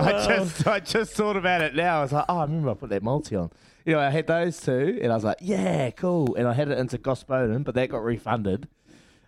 I 0.00 0.12
just 0.26 0.66
I 0.66 0.80
just 0.80 1.12
thought 1.12 1.36
about 1.36 1.60
it 1.60 1.74
now. 1.74 1.98
I 1.98 2.02
was 2.02 2.12
like, 2.12 2.24
oh, 2.28 2.38
I 2.38 2.42
remember 2.44 2.70
I 2.70 2.74
put 2.74 2.88
that 2.90 3.02
multi 3.02 3.36
on. 3.36 3.50
You 3.84 3.92
know, 3.94 4.00
I 4.00 4.08
had 4.10 4.26
those 4.26 4.58
two, 4.60 4.98
and 5.02 5.12
I 5.12 5.14
was 5.14 5.24
like, 5.24 5.38
yeah, 5.40 5.90
cool. 5.90 6.34
And 6.34 6.46
I 6.48 6.52
had 6.54 6.68
it 6.70 6.78
into 6.78 6.96
Gospoden, 6.98 7.62
but 7.64 7.74
that 7.74 7.88
got 7.90 8.02
refunded, 8.04 8.68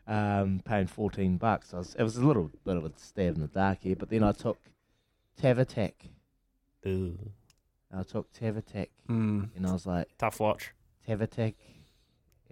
um, 0.07 0.63
paying 0.65 0.87
fourteen 0.87 1.37
bucks. 1.37 1.75
I 1.75 1.79
was, 1.79 1.95
it 1.99 2.03
was 2.03 2.17
a 2.17 2.25
little 2.25 2.51
bit 2.65 2.77
of 2.77 2.85
a 2.87 2.93
stab 2.97 3.35
in 3.35 3.41
the 3.43 3.47
dark 3.49 3.79
here, 3.83 3.97
but 3.97 4.09
then 4.09 4.23
I 4.23 4.33
took 4.33 4.59
Tavatek. 5.41 5.93
Ooh, 6.87 7.19
I 7.95 8.03
took 8.05 8.33
Tavatek, 8.33 8.89
Mm. 9.09 9.51
and 9.55 9.67
I 9.67 9.73
was 9.73 9.85
like, 9.87 10.09
tough 10.19 10.41
watch. 10.41 10.73
Tavatek. 11.07 11.55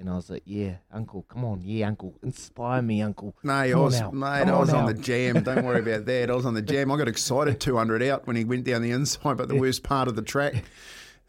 And 0.01 0.09
I 0.09 0.17
was 0.17 0.31
like, 0.31 0.43
yeah, 0.47 0.77
uncle, 0.93 1.23
come 1.29 1.45
on, 1.45 1.61
yeah, 1.63 1.87
uncle, 1.87 2.15
inspire 2.23 2.81
me, 2.81 3.03
uncle. 3.03 3.37
No, 3.43 3.53
I 3.53 3.75
was, 3.75 4.01
mate, 4.13 4.49
I 4.49 4.59
was 4.59 4.73
on 4.73 4.87
the 4.87 4.95
jam. 4.95 5.43
Don't 5.43 5.65
worry 5.65 5.81
about 5.81 6.07
that. 6.07 6.31
I 6.31 6.35
was 6.35 6.47
on 6.47 6.55
the 6.55 6.63
jam. 6.63 6.91
I 6.91 6.97
got 6.97 7.07
excited 7.07 7.61
200 7.61 8.03
out 8.05 8.27
when 8.27 8.35
he 8.35 8.45
went 8.45 8.65
down 8.65 8.81
the 8.83 8.91
inside, 8.93 9.37
but 9.37 9.49
the 9.49 9.57
worst 9.57 9.83
part 9.83 10.09
of 10.09 10.17
the 10.17 10.23
track. 10.23 10.65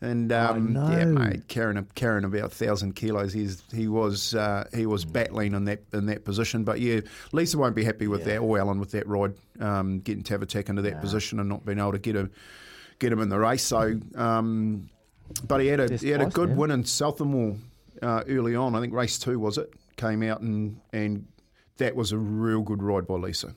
And 0.03 0.31
um, 0.31 0.73
yeah, 0.73 1.05
mate, 1.05 1.47
carrying 1.47 1.85
carrying 1.93 2.25
about 2.25 2.51
thousand 2.51 2.95
kilos. 2.95 3.33
He's 3.33 3.61
he 3.71 3.87
was 3.87 4.33
uh, 4.33 4.67
he 4.73 4.87
was 4.87 5.05
battling 5.05 5.53
in 5.53 5.65
that 5.65 5.83
in 5.93 6.07
that 6.07 6.25
position. 6.25 6.63
But 6.63 6.79
yeah, 6.79 7.01
Lisa 7.33 7.59
won't 7.59 7.75
be 7.75 7.83
happy 7.83 8.07
with 8.07 8.23
that, 8.23 8.39
or 8.39 8.57
Alan 8.57 8.79
with 8.79 8.89
that 8.91 9.07
ride, 9.07 9.35
um, 9.59 9.99
getting 9.99 10.23
Tavatek 10.23 10.69
into 10.69 10.81
that 10.81 11.01
position 11.01 11.39
and 11.39 11.47
not 11.47 11.67
being 11.67 11.77
able 11.77 11.91
to 11.91 11.99
get 11.99 12.15
him 12.15 12.31
get 12.97 13.11
him 13.11 13.19
in 13.19 13.29
the 13.29 13.37
race. 13.37 13.61
So, 13.61 13.99
um, 14.15 14.89
but 15.47 15.61
he 15.61 15.67
had 15.67 15.79
a 15.79 15.97
he 15.97 16.09
had 16.09 16.21
a 16.21 16.25
good 16.25 16.49
man. 16.49 16.57
win 16.57 16.71
in 16.71 16.83
Southampton 16.83 17.61
uh, 18.01 18.23
early 18.27 18.55
on. 18.55 18.75
I 18.75 18.81
think 18.81 18.93
race 18.93 19.17
two 19.19 19.39
was 19.39 19.57
it 19.57 19.71
came 19.97 20.23
out 20.23 20.41
and 20.41 20.79
and 20.93 21.27
that 21.77 21.95
was 21.95 22.11
a 22.11 22.17
real 22.17 22.61
good 22.61 22.81
ride 22.83 23.07
by 23.07 23.15
Lisa. 23.15 23.55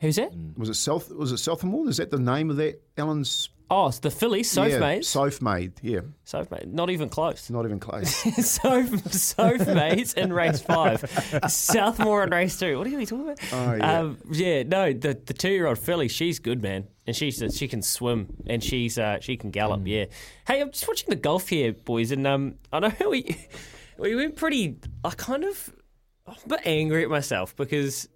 Who's 0.00 0.16
that? 0.16 0.32
Was 0.56 0.68
it 0.68 0.74
South? 0.74 1.10
Was 1.10 1.32
it 1.32 1.38
Southampton? 1.38 1.88
Is 1.88 1.96
that 1.96 2.10
the 2.10 2.18
name 2.18 2.50
of 2.50 2.56
that 2.56 2.82
Alan's? 2.98 3.48
Oh, 3.70 3.86
it's 3.86 3.98
the 4.00 4.10
Fillies, 4.10 4.50
Soph 4.50 4.68
yeah, 4.68 4.78
mates. 4.78 5.08
Soph 5.08 5.40
made. 5.40 5.72
Yeah, 5.80 6.00
Soph 6.24 6.50
mate, 6.50 6.68
not 6.68 6.90
even 6.90 7.08
close. 7.08 7.48
not 7.48 7.64
even 7.64 7.80
close. 7.80 8.10
Soph, 8.46 9.10
Soph 9.10 9.66
mates 9.66 10.12
in 10.12 10.32
race 10.32 10.60
five, 10.60 11.00
Southmore 11.00 12.24
in 12.24 12.30
race 12.30 12.58
two. 12.58 12.76
What 12.76 12.86
are 12.86 12.90
you 12.90 13.06
talking 13.06 13.24
about? 13.24 13.38
Oh, 13.52 13.74
yeah. 13.74 14.00
Um, 14.00 14.18
yeah, 14.30 14.62
no, 14.64 14.92
the 14.92 15.18
the 15.24 15.32
two 15.32 15.50
year 15.50 15.66
old 15.66 15.78
filly, 15.78 16.08
she's 16.08 16.38
good, 16.38 16.60
man, 16.62 16.86
and 17.06 17.14
she's 17.14 17.42
she 17.56 17.68
can 17.68 17.82
swim 17.82 18.34
and 18.46 18.62
she's 18.62 18.98
uh, 18.98 19.20
she 19.20 19.36
can 19.36 19.50
gallop. 19.50 19.82
Mm. 19.82 19.88
Yeah. 19.88 20.04
Hey, 20.46 20.60
I'm 20.60 20.70
just 20.70 20.86
watching 20.88 21.10
the 21.10 21.16
golf 21.16 21.48
here, 21.48 21.72
boys, 21.72 22.10
and 22.10 22.26
um, 22.26 22.56
I 22.72 22.80
know 22.80 23.10
we 23.10 23.36
we 23.98 24.14
went 24.14 24.36
pretty. 24.36 24.78
I 25.04 25.10
kind 25.10 25.44
of 25.44 25.74
I'm 26.26 26.36
a 26.44 26.48
bit 26.48 26.60
angry 26.64 27.02
at 27.02 27.10
myself 27.10 27.54
because 27.56 28.08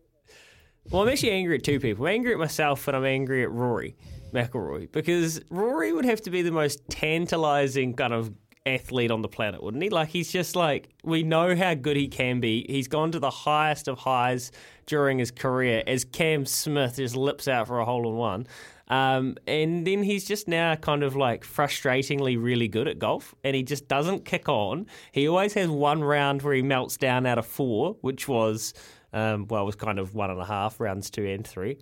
well, 0.91 1.03
I'm 1.03 1.09
actually 1.09 1.33
angry 1.33 1.57
at 1.57 1.65
two 1.65 1.81
people. 1.81 2.07
I'm 2.07 2.15
angry 2.15 2.33
at 2.33 2.39
myself 2.39 2.89
and 2.89 2.97
I'm 2.97 3.05
angry 3.05 3.43
at 3.43 3.51
Rory 3.51 3.97
McIlroy 4.33 4.91
because 4.91 5.41
Rory 5.51 5.93
would 5.93 6.07
have 6.07 6.23
to 6.23 6.31
be 6.31 6.43
the 6.43 6.51
most 6.51 6.81
tantalising 6.89 7.95
kind 7.95 8.15
of 8.15 8.33
athlete 8.65 9.11
on 9.11 9.23
the 9.23 9.29
planet, 9.29 9.63
wouldn't 9.63 9.83
he? 9.83 9.91
Like 9.91 10.09
he's 10.09 10.31
just 10.31 10.57
like 10.57 10.89
we 11.05 11.23
know 11.23 11.55
how 11.55 11.75
good 11.75 11.97
he 11.97 12.09
can 12.09 12.41
be. 12.41 12.65
He's 12.69 12.89
gone 12.89 13.13
to 13.13 13.19
the 13.19 13.31
highest 13.31 13.89
of 13.89 13.99
highs 13.99 14.51
during 14.87 15.19
his 15.19 15.31
career 15.31 15.83
as 15.87 16.05
Cam 16.05 16.47
Smith 16.47 16.97
just 16.97 17.17
lips 17.17 17.49
out 17.49 17.67
for 17.67 17.81
a 17.81 17.85
hole 17.85 18.09
in 18.09 18.17
one. 18.17 18.47
Um, 18.89 19.37
and 19.47 19.87
then 19.87 20.03
he's 20.03 20.27
just 20.27 20.49
now 20.49 20.75
kind 20.75 21.03
of 21.03 21.15
like 21.15 21.45
frustratingly 21.45 22.43
really 22.43 22.69
good 22.69 22.89
at 22.89 22.99
golf, 22.99 23.35
and 23.45 23.55
he 23.55 23.63
just 23.63 23.87
doesn't 23.89 24.25
kick 24.25 24.49
on. 24.49 24.87
He 25.13 25.29
always 25.29 25.55
has 25.55 25.69
one 25.69 26.03
round 26.03 26.43
where 26.43 26.55
he 26.55 26.63
melts 26.63 26.97
down 26.97 27.27
out 27.27 27.39
of 27.39 27.47
four, 27.47 27.97
which 28.01 28.27
was, 28.29 28.75
um, 29.13 29.47
well, 29.49 29.67
was 29.67 29.75
kind 29.75 29.99
of 29.99 30.15
one 30.15 30.31
and 30.31 30.41
a 30.41 30.45
half 30.47 30.81
rounds 30.81 31.11
two 31.11 31.27
and 31.27 31.47
three. 31.47 31.77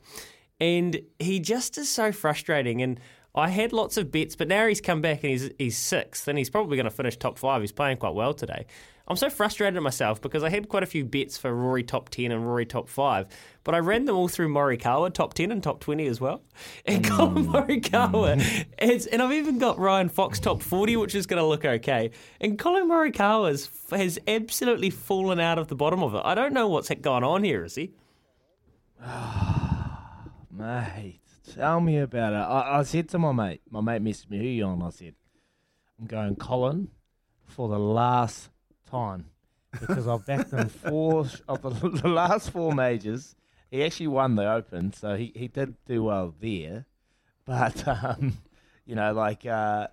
And 0.59 1.01
he 1.19 1.39
just 1.39 1.79
is 1.79 1.89
so 1.89 2.13
frustrating. 2.13 2.83
And 2.83 2.99
I 3.35 3.51
had 3.51 3.73
lots 3.73 3.97
of 3.99 4.11
bets, 4.11 4.35
but 4.35 4.49
now 4.49 4.67
he's 4.67 4.81
come 4.81 5.03
back 5.03 5.23
and 5.23 5.31
he's 5.31 5.51
he's 5.59 5.77
sixth, 5.77 6.27
and 6.27 6.39
he's 6.39 6.51
probably 6.51 6.77
going 6.77 6.85
to 6.85 6.91
finish 6.91 7.17
top 7.17 7.39
five. 7.39 7.61
He's 7.61 7.73
playing 7.73 7.99
quite 7.99 8.15
well 8.15 8.35
today. 8.35 8.67
I'm 9.09 9.17
so 9.17 9.31
frustrated 9.31 9.77
at 9.77 9.83
myself 9.83 10.21
because 10.21 10.43
I 10.43 10.49
had 10.49 10.69
quite 10.69 10.83
a 10.83 10.87
few 10.87 11.05
bets 11.05 11.39
for 11.39 11.55
Rory 11.55 11.85
top 11.85 12.09
10 12.09 12.33
and 12.33 12.45
Rory 12.45 12.67
top 12.67 12.89
5, 12.89 13.29
but 13.63 13.75
I 13.75 13.79
ran 13.79 14.05
them 14.05 14.17
all 14.17 14.27
through 14.27 14.49
Morikawa 14.49 15.13
top 15.13 15.35
10 15.35 15.53
and 15.53 15.63
top 15.63 15.81
20 15.81 16.07
as 16.07 16.21
well. 16.21 16.43
And 16.87 17.05
Collin 17.05 17.47
mm. 17.47 17.53
Morikawa, 17.53 18.41
mm. 18.41 18.67
is, 18.81 19.07
and 19.07 19.23
I've 19.23 19.33
even 19.33 19.59
got 19.59 19.79
Ryan 19.79 20.09
Fox 20.09 20.41
top 20.41 20.61
40, 20.61 20.97
which 20.97 21.15
is 21.15 21.27
going 21.27 21.41
to 21.41 21.47
look 21.47 21.65
okay. 21.65 22.11
And 22.41 22.59
Collin 22.59 22.89
Morikawa 22.89 23.49
has, 23.49 23.71
has 23.91 24.19
absolutely 24.27 24.91
fallen 24.91 25.39
out 25.39 25.59
of 25.59 25.69
the 25.69 25.77
bottom 25.77 26.03
of 26.03 26.15
it. 26.15 26.23
I 26.25 26.35
don't 26.35 26.53
know 26.53 26.67
what's 26.67 26.91
going 26.91 27.23
on 27.23 27.45
here, 27.45 27.65
is 27.65 27.77
he? 27.77 27.93
Mate, 30.51 31.21
tell 31.55 31.81
me 31.81 31.99
about 31.99 32.33
it. 32.33 32.37
I, 32.37 32.79
I 32.79 32.83
said 32.83 33.09
to 33.11 33.19
my 33.19 33.31
mate, 33.31 33.61
my 33.71 33.81
mate 33.81 34.03
messaged 34.03 34.31
me, 34.31 34.39
who 34.39 34.45
you 34.45 34.65
on? 34.65 34.83
I 34.83 34.91
said, 34.91 35.15
I'm 36.01 36.07
going 36.07 36.35
Collin 36.37 36.89
for 37.47 37.69
the 37.69 37.79
last 37.79 38.49
time 38.87 39.27
because 39.81 40.09
I've 40.09 40.25
backed 40.27 40.53
him 40.53 40.69
four 40.69 41.27
of 41.49 41.63
the, 41.63 41.71
the 42.03 42.09
last 42.09 42.51
four 42.51 42.73
majors. 42.73 43.35
He 43.71 43.85
actually 43.85 44.09
won 44.09 44.37
the 44.37 44.51
Open, 44.51 44.93
so 44.93 45.17
he, 45.17 45.33
he 45.35 45.49
did 45.49 45.75
do 45.87 46.05
well 46.05 46.35
there. 46.41 46.87
But, 47.45 47.87
um, 48.05 48.39
you 48.85 48.95
know, 48.95 49.13
like, 49.13 49.45
uh, 49.45 49.89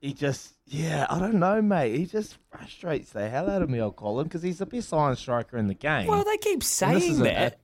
he 0.00 0.12
just, 0.12 0.54
yeah, 0.66 1.06
I 1.10 1.18
don't 1.18 1.38
know, 1.38 1.60
mate. 1.60 1.96
He 1.96 2.06
just 2.06 2.36
frustrates 2.50 3.10
the 3.10 3.28
hell 3.28 3.50
out 3.50 3.62
of 3.62 3.70
me, 3.70 3.80
I'll 3.80 3.90
call 3.90 4.20
him, 4.20 4.24
because 4.24 4.42
he's 4.42 4.58
the 4.58 4.66
best 4.66 4.92
iron 4.92 5.16
striker 5.16 5.56
in 5.56 5.66
the 5.66 5.74
game. 5.74 6.06
Well, 6.06 6.24
they 6.24 6.36
keep 6.36 6.62
saying 6.62 7.20
that. 7.20 7.58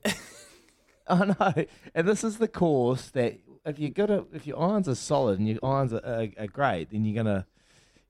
I 1.06 1.24
know, 1.26 1.64
and 1.94 2.08
this 2.08 2.22
is 2.22 2.38
the 2.38 2.48
course 2.48 3.10
that 3.10 3.40
if 3.64 3.78
you 3.78 3.90
got 3.90 4.06
to, 4.06 4.26
if 4.32 4.46
your 4.46 4.60
irons 4.60 4.88
are 4.88 4.94
solid 4.94 5.38
and 5.38 5.48
your 5.48 5.58
irons 5.62 5.92
are, 5.92 6.04
are, 6.04 6.28
are 6.38 6.46
great, 6.46 6.90
then 6.90 7.04
you're 7.04 7.22
gonna, 7.22 7.46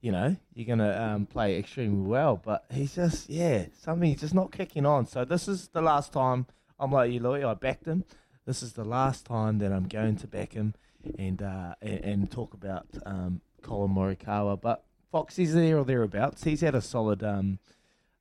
you 0.01 0.11
know, 0.11 0.35
you're 0.53 0.67
gonna 0.67 0.99
um, 0.99 1.25
play 1.25 1.57
extremely 1.57 2.07
well. 2.07 2.41
But 2.43 2.65
he's 2.71 2.95
just, 2.95 3.29
yeah, 3.29 3.65
something 3.79 4.09
he's 4.09 4.21
just 4.21 4.33
not 4.33 4.51
kicking 4.51 4.85
on. 4.85 5.05
So 5.05 5.23
this 5.23 5.47
is 5.47 5.69
the 5.69 5.81
last 5.81 6.11
time 6.11 6.47
I'm 6.79 6.91
like 6.91 7.11
you, 7.11 7.19
Louis. 7.19 7.43
I 7.43 7.53
backed 7.53 7.85
him. 7.85 8.03
This 8.45 8.63
is 8.63 8.73
the 8.73 8.83
last 8.83 9.25
time 9.25 9.59
that 9.59 9.71
I'm 9.71 9.87
going 9.87 10.15
to 10.17 10.27
back 10.27 10.53
him 10.53 10.73
and 11.17 11.41
uh, 11.41 11.75
and, 11.81 12.03
and 12.03 12.31
talk 12.31 12.53
about 12.55 12.87
um, 13.05 13.41
Collin 13.61 13.93
Morikawa. 13.93 14.59
But 14.59 14.83
Foxy's 15.11 15.53
there 15.53 15.77
or 15.77 15.85
thereabouts. 15.85 16.43
He's 16.43 16.61
had 16.61 16.73
a 16.73 16.81
solid 16.81 17.23
um, 17.23 17.59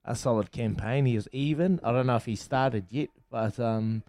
a 0.04 0.14
solid 0.14 0.52
campaign. 0.52 1.06
He 1.06 1.16
is 1.16 1.28
even. 1.32 1.80
I 1.82 1.92
don't 1.92 2.06
know 2.06 2.16
if 2.16 2.26
he 2.26 2.36
started 2.36 2.86
yet, 2.90 3.08
but 3.30 3.58
um, 3.58 4.02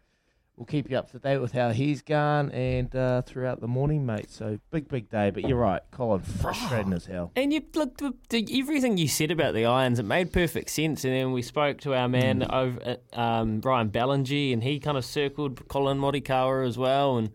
we'll 0.56 0.66
keep 0.66 0.90
you 0.90 0.98
up 0.98 1.12
to 1.12 1.20
date 1.20 1.40
with 1.40 1.52
how 1.52 1.72
he's 1.72 2.02
gone 2.02 2.52
and 2.52 2.96
uh, 2.96 3.22
throughout 3.24 3.62
the 3.62 3.68
morning, 3.68 4.06
mate. 4.06 4.30
So 4.30 4.60
big, 4.70 4.88
big 4.88 5.10
day. 5.10 5.32
But 5.32 5.48
you're 5.48 5.58
right, 5.58 5.82
Collin, 5.92 6.22
frustrating 6.22 6.94
as 6.94 7.06
hell. 7.06 7.32
And 7.36 7.52
you 7.52 7.62
look, 7.74 8.00
everything 8.32 8.98
you 8.98 9.08
said 9.08 9.32
about 9.32 9.54
the 9.54 9.66
irons, 9.66 10.00
it 10.00 10.04
made 10.04 10.32
perfect 10.32 10.70
sense. 10.70 11.04
And 11.04 11.14
then 11.14 11.32
we 11.32 11.42
spoke 11.42 11.80
to 11.82 11.94
our 11.94 12.08
man 12.08 12.44
over 12.44 12.82
at, 12.84 13.04
um, 13.14 13.60
Brian 13.60 13.90
Ballingy, 13.90 14.54
and 14.54 14.64
he 14.64 14.80
kind 14.80 14.98
of 14.98 15.06
circled 15.06 15.68
Collin 15.68 16.00
Morikawa 16.00 16.68
as 16.68 16.78
well. 16.78 17.18
And 17.18 17.32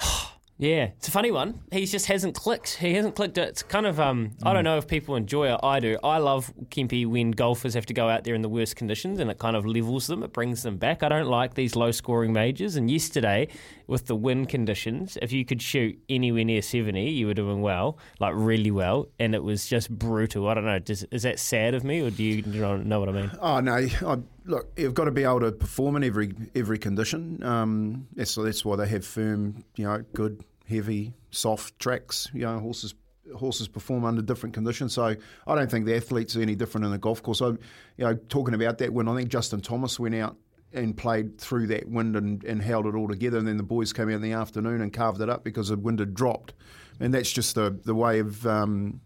yeah, 0.56 0.90
it's 0.96 1.08
a 1.08 1.10
funny 1.10 1.32
one. 1.32 1.60
He 1.72 1.84
just 1.84 2.06
hasn't 2.06 2.34
clicked. 2.34 2.76
He 2.76 2.94
hasn't 2.94 3.16
clicked. 3.16 3.36
It's 3.38 3.62
kind 3.62 3.86
of 3.86 3.98
um, 3.98 4.30
I 4.44 4.52
don't 4.52 4.62
know 4.62 4.78
if 4.78 4.86
people 4.86 5.16
enjoy 5.16 5.52
it. 5.52 5.58
I 5.62 5.80
do. 5.80 5.98
I 6.04 6.18
love 6.18 6.52
Kempy 6.70 7.06
when 7.06 7.32
golfers 7.32 7.74
have 7.74 7.86
to 7.86 7.94
go 7.94 8.08
out 8.08 8.22
there 8.22 8.34
in 8.34 8.42
the 8.42 8.48
worst 8.48 8.76
conditions, 8.76 9.18
and 9.18 9.30
it 9.30 9.38
kind 9.38 9.56
of 9.56 9.66
levels 9.66 10.06
them. 10.06 10.22
It 10.22 10.32
brings 10.32 10.62
them 10.62 10.76
back. 10.76 11.02
I 11.02 11.08
don't 11.08 11.26
like 11.26 11.54
these 11.54 11.74
low 11.74 11.90
scoring 11.90 12.32
majors. 12.32 12.76
And 12.76 12.88
yesterday, 12.90 13.48
with 13.88 14.06
the 14.06 14.14
wind 14.14 14.48
conditions, 14.48 15.18
if 15.20 15.32
you 15.32 15.44
could 15.44 15.60
shoot 15.60 15.98
anywhere 16.08 16.44
near 16.44 16.62
seventy, 16.62 17.10
you 17.10 17.26
were 17.26 17.34
doing 17.34 17.60
well, 17.60 17.98
like 18.20 18.34
really 18.36 18.70
well. 18.70 19.08
And 19.18 19.34
it 19.34 19.42
was 19.42 19.66
just 19.66 19.90
brutal. 19.90 20.48
I 20.48 20.54
don't 20.54 20.66
know. 20.66 20.78
Does, 20.78 21.04
is 21.10 21.24
that 21.24 21.40
sad 21.40 21.74
of 21.74 21.82
me, 21.82 22.00
or 22.00 22.10
do 22.10 22.22
you, 22.22 22.42
do 22.42 22.50
you 22.50 22.60
know, 22.60 22.76
know 22.76 23.00
what 23.00 23.08
I 23.08 23.12
mean? 23.12 23.30
Oh 23.40 23.58
no! 23.58 23.74
I, 23.74 24.18
look, 24.44 24.72
you've 24.76 24.94
got 24.94 25.04
to 25.04 25.10
be 25.10 25.24
able 25.24 25.40
to 25.40 25.52
perform 25.52 25.96
in 25.96 26.04
every 26.04 26.32
every 26.54 26.78
condition. 26.78 27.42
Um, 27.42 28.06
that's 28.14 28.30
so 28.30 28.42
that's 28.42 28.64
why 28.64 28.76
they 28.76 28.88
have 28.88 29.04
firm, 29.04 29.64
you 29.76 29.84
know, 29.84 30.04
good, 30.12 30.44
heavy, 30.68 31.14
soft 31.30 31.78
tracks. 31.78 32.28
You 32.32 32.42
know, 32.42 32.58
horses 32.58 32.94
horses 33.34 33.68
perform 33.68 34.04
under 34.04 34.22
different 34.22 34.54
conditions. 34.54 34.92
So 34.92 35.16
I 35.46 35.54
don't 35.54 35.70
think 35.70 35.86
the 35.86 35.96
athletes 35.96 36.36
are 36.36 36.42
any 36.42 36.54
different 36.54 36.84
in 36.84 36.90
the 36.90 36.98
golf 36.98 37.22
course. 37.22 37.40
I, 37.40 37.48
you 37.48 37.58
know, 37.98 38.14
talking 38.28 38.54
about 38.54 38.78
that 38.78 38.92
when 38.92 39.08
I 39.08 39.16
think 39.16 39.30
Justin 39.30 39.60
Thomas 39.60 39.98
went 39.98 40.14
out 40.14 40.36
and 40.72 40.96
played 40.96 41.38
through 41.38 41.68
that 41.68 41.88
wind 41.88 42.16
and, 42.16 42.42
and 42.44 42.60
held 42.60 42.86
it 42.86 42.94
all 42.94 43.08
together, 43.08 43.38
and 43.38 43.46
then 43.46 43.56
the 43.56 43.62
boys 43.62 43.92
came 43.92 44.08
out 44.08 44.16
in 44.16 44.22
the 44.22 44.32
afternoon 44.32 44.80
and 44.80 44.92
carved 44.92 45.20
it 45.20 45.30
up 45.30 45.44
because 45.44 45.68
the 45.68 45.76
wind 45.76 46.00
had 46.00 46.14
dropped, 46.14 46.52
and 47.00 47.14
that's 47.14 47.32
just 47.32 47.54
the 47.54 47.78
the 47.84 47.94
way 47.94 48.18
of. 48.18 48.46
Um, 48.46 49.00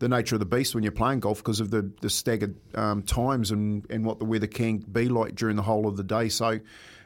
the 0.00 0.08
nature 0.08 0.34
of 0.34 0.40
the 0.40 0.46
beast 0.46 0.74
when 0.74 0.82
you're 0.82 0.90
playing 0.92 1.20
golf 1.20 1.38
because 1.38 1.60
of 1.60 1.70
the, 1.70 1.88
the 2.00 2.10
staggered 2.10 2.56
um, 2.74 3.02
times 3.02 3.50
and, 3.52 3.86
and 3.90 4.04
what 4.04 4.18
the 4.18 4.24
weather 4.24 4.46
can 4.46 4.78
be 4.78 5.08
like 5.08 5.34
during 5.36 5.54
the 5.56 5.62
whole 5.62 5.86
of 5.86 5.96
the 5.96 6.02
day. 6.02 6.28
So, 6.28 6.58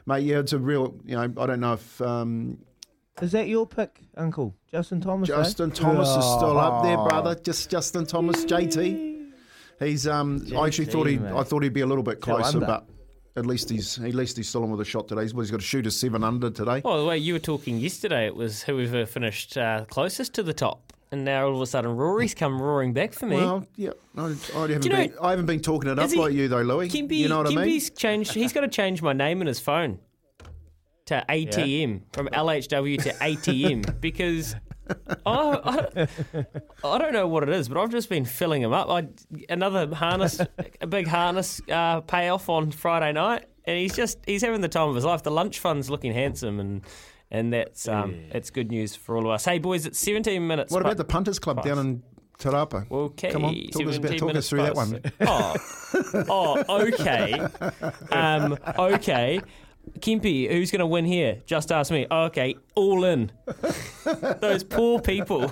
mate, 0.05 0.23
yeah, 0.23 0.39
it's 0.39 0.53
a 0.53 0.59
real, 0.59 0.95
you 1.05 1.15
know, 1.15 1.23
I 1.23 1.45
don't 1.45 1.59
know 1.59 1.73
if 1.73 2.01
um, 2.01 2.57
Is 3.21 3.33
that 3.33 3.47
your 3.47 3.67
pick, 3.67 3.99
Uncle 4.17 4.55
Justin 4.71 5.01
Thomas? 5.01 5.29
eh? 5.29 5.35
Justin 5.35 5.71
Thomas 5.71 6.07
is 6.09 6.23
still 6.23 6.57
up 6.57 6.83
there, 6.83 6.97
brother. 6.97 7.35
Just 7.35 7.69
Justin 7.69 8.05
Thomas, 8.05 8.43
JT. 8.45 9.13
He's 9.77 10.07
um. 10.07 10.47
I 10.55 10.67
actually 10.67 10.85
thought 10.85 11.07
he. 11.07 11.17
mate. 11.17 11.33
I 11.33 11.43
thought 11.43 11.61
he'd 11.61 11.73
be 11.73 11.81
a 11.81 11.85
little 11.85 12.03
bit 12.03 12.21
closer, 12.21 12.61
but 12.61 12.87
at 13.35 13.45
least 13.45 13.69
he's 13.69 13.99
at 13.99 14.15
least 14.15 14.37
he's 14.37 14.47
still 14.47 14.63
on 14.63 14.71
with 14.71 14.79
a 14.79 14.85
shot 14.85 15.09
today. 15.09 15.23
He's, 15.23 15.33
he's 15.33 15.51
got 15.51 15.59
to 15.59 15.65
shoot 15.65 15.85
a 15.85 15.91
seven 15.91 16.23
under 16.23 16.49
today. 16.49 16.81
Well, 16.85 16.97
the 16.99 17.05
way 17.05 17.17
you 17.17 17.33
were 17.33 17.39
talking 17.39 17.77
yesterday, 17.77 18.25
it 18.25 18.37
was 18.37 18.63
whoever 18.63 19.05
finished 19.05 19.57
uh, 19.57 19.83
closest 19.89 20.33
to 20.35 20.43
the 20.43 20.53
top. 20.53 20.93
And 21.15 21.23
now 21.23 21.47
all 21.47 21.55
of 21.55 21.61
a 21.61 21.65
sudden, 21.65 21.95
Rory's 21.95 22.33
come 22.33 22.61
roaring 22.61 22.91
back 22.91 23.13
for 23.13 23.25
me. 23.25 23.37
Well, 23.37 23.65
yeah, 23.77 23.91
I, 24.17 24.23
I 24.23 24.27
haven't 24.27 24.83
you 24.83 24.89
know- 24.91 24.97
been. 24.97 25.13
I 25.21 25.29
haven't 25.29 25.45
been 25.45 25.61
talking 25.61 25.89
it 25.89 25.97
up 25.97 26.11
he- 26.11 26.17
like 26.19 26.33
you 26.33 26.49
though, 26.49 26.61
Louis. 26.61 26.89
Kimby, 26.89 27.13
you 27.15 27.29
know 27.29 27.37
what 27.37 27.47
I 27.47 27.51
mean? 27.51 27.59
Kimby's 27.59 27.89
changed. 27.91 28.33
He's 28.33 28.51
got 28.51 28.61
to 28.61 28.67
change 28.67 29.01
my 29.01 29.13
name 29.13 29.39
in 29.39 29.47
his 29.47 29.61
phone 29.61 29.99
to 31.05 31.23
ATM 31.29 32.01
from 32.11 32.27
LHW 32.27 33.01
to 33.03 33.09
ATM 33.13 34.01
because 34.01 34.57
I, 35.25 35.59
I, 35.63 35.75
don't, 35.75 36.47
I 36.83 36.97
don't 36.97 37.13
know 37.13 37.29
what 37.29 37.43
it 37.43 37.49
is, 37.49 37.69
but 37.69 37.77
I've 37.77 37.91
just 37.91 38.09
been 38.09 38.25
filling 38.25 38.61
him 38.61 38.73
up. 38.73 38.89
I, 38.89 39.07
another 39.47 39.95
harness, 39.95 40.41
a 40.81 40.85
big 40.87 41.07
harness 41.07 41.61
uh, 41.71 42.01
payoff 42.01 42.49
on 42.49 42.71
Friday 42.71 43.13
night, 43.13 43.45
and 43.63 43.77
he's 43.79 43.95
just 43.95 44.17
he's 44.25 44.41
having 44.41 44.59
the 44.59 44.67
time 44.67 44.89
of 44.89 44.95
his 44.95 45.05
life. 45.05 45.23
The 45.23 45.31
lunch 45.31 45.59
fund's 45.59 45.89
looking 45.89 46.11
handsome, 46.11 46.59
and 46.59 46.81
and 47.35 47.51
that's 47.51 47.87
um, 47.87 48.15
it's 48.31 48.49
good 48.49 48.71
news 48.71 48.95
for 48.95 49.17
all 49.17 49.25
of 49.25 49.31
us. 49.31 49.45
Hey 49.45 49.59
boys, 49.59 49.85
it's 49.85 49.99
17 49.99 50.45
minutes. 50.45 50.71
What 50.71 50.81
about 50.81 50.97
the 50.97 51.03
punters 51.03 51.37
club 51.37 51.63
down 51.63 51.77
in 51.79 52.03
Te 52.39 52.49
Rapa? 52.49 52.89
Okay, 52.89 53.31
come 53.31 53.45
on, 53.45 53.55
talk 53.71 53.87
us, 53.87 53.97
about, 53.97 54.17
talk 54.17 54.35
us 54.35 54.49
through 54.49 54.61
that 54.61 54.75
one. 54.75 55.01
Oh, 55.21 55.55
oh, 56.29 56.87
okay. 56.87 57.45
Um, 58.11 58.57
okay. 58.77 59.41
Kimpy, 59.99 60.49
who's 60.49 60.71
going 60.71 60.79
to 60.79 60.87
win 60.87 61.05
here? 61.05 61.41
Just 61.45 61.71
ask 61.71 61.91
me. 61.91 62.07
Oh, 62.09 62.23
okay, 62.23 62.55
all 62.73 63.03
in. 63.03 63.31
Those 64.39 64.63
poor 64.63 64.99
people. 64.99 65.51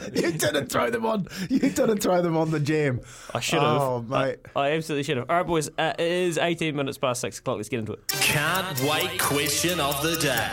you 0.14 0.32
didn't 0.32 0.66
throw 0.66 0.90
them 0.90 1.04
on. 1.06 1.26
You 1.48 1.58
didn't 1.58 1.98
throw 1.98 2.22
them 2.22 2.36
on 2.36 2.50
the 2.50 2.60
jam. 2.60 3.00
I 3.34 3.40
should 3.40 3.60
have. 3.60 3.80
Oh, 3.80 4.02
mate. 4.08 4.38
I 4.56 4.72
absolutely 4.72 5.04
should 5.04 5.18
have. 5.18 5.30
All 5.30 5.36
right, 5.36 5.46
boys. 5.46 5.68
Uh, 5.78 5.92
it 5.98 6.06
is 6.10 6.38
18 6.38 6.74
minutes 6.74 6.98
past 6.98 7.20
6 7.20 7.38
o'clock. 7.38 7.56
Let's 7.56 7.68
get 7.68 7.80
into 7.80 7.92
it. 7.92 8.06
Can't 8.08 8.80
wait 8.82 9.18
question 9.18 9.80
of 9.80 10.02
the 10.02 10.16
day. 10.16 10.48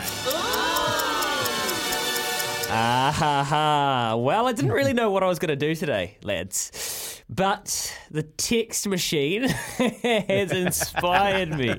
Ah 2.70 3.10
ha 3.14 3.42
ha. 3.44 4.16
Well, 4.16 4.46
I 4.46 4.52
didn't 4.52 4.72
really 4.72 4.92
know 4.92 5.10
what 5.10 5.22
I 5.22 5.26
was 5.26 5.38
going 5.38 5.48
to 5.48 5.56
do 5.56 5.74
today, 5.74 6.18
lads. 6.22 6.97
But 7.30 7.94
the 8.10 8.22
text 8.22 8.88
machine 8.88 9.42
has 9.48 10.50
inspired 10.50 11.50
me. 11.50 11.76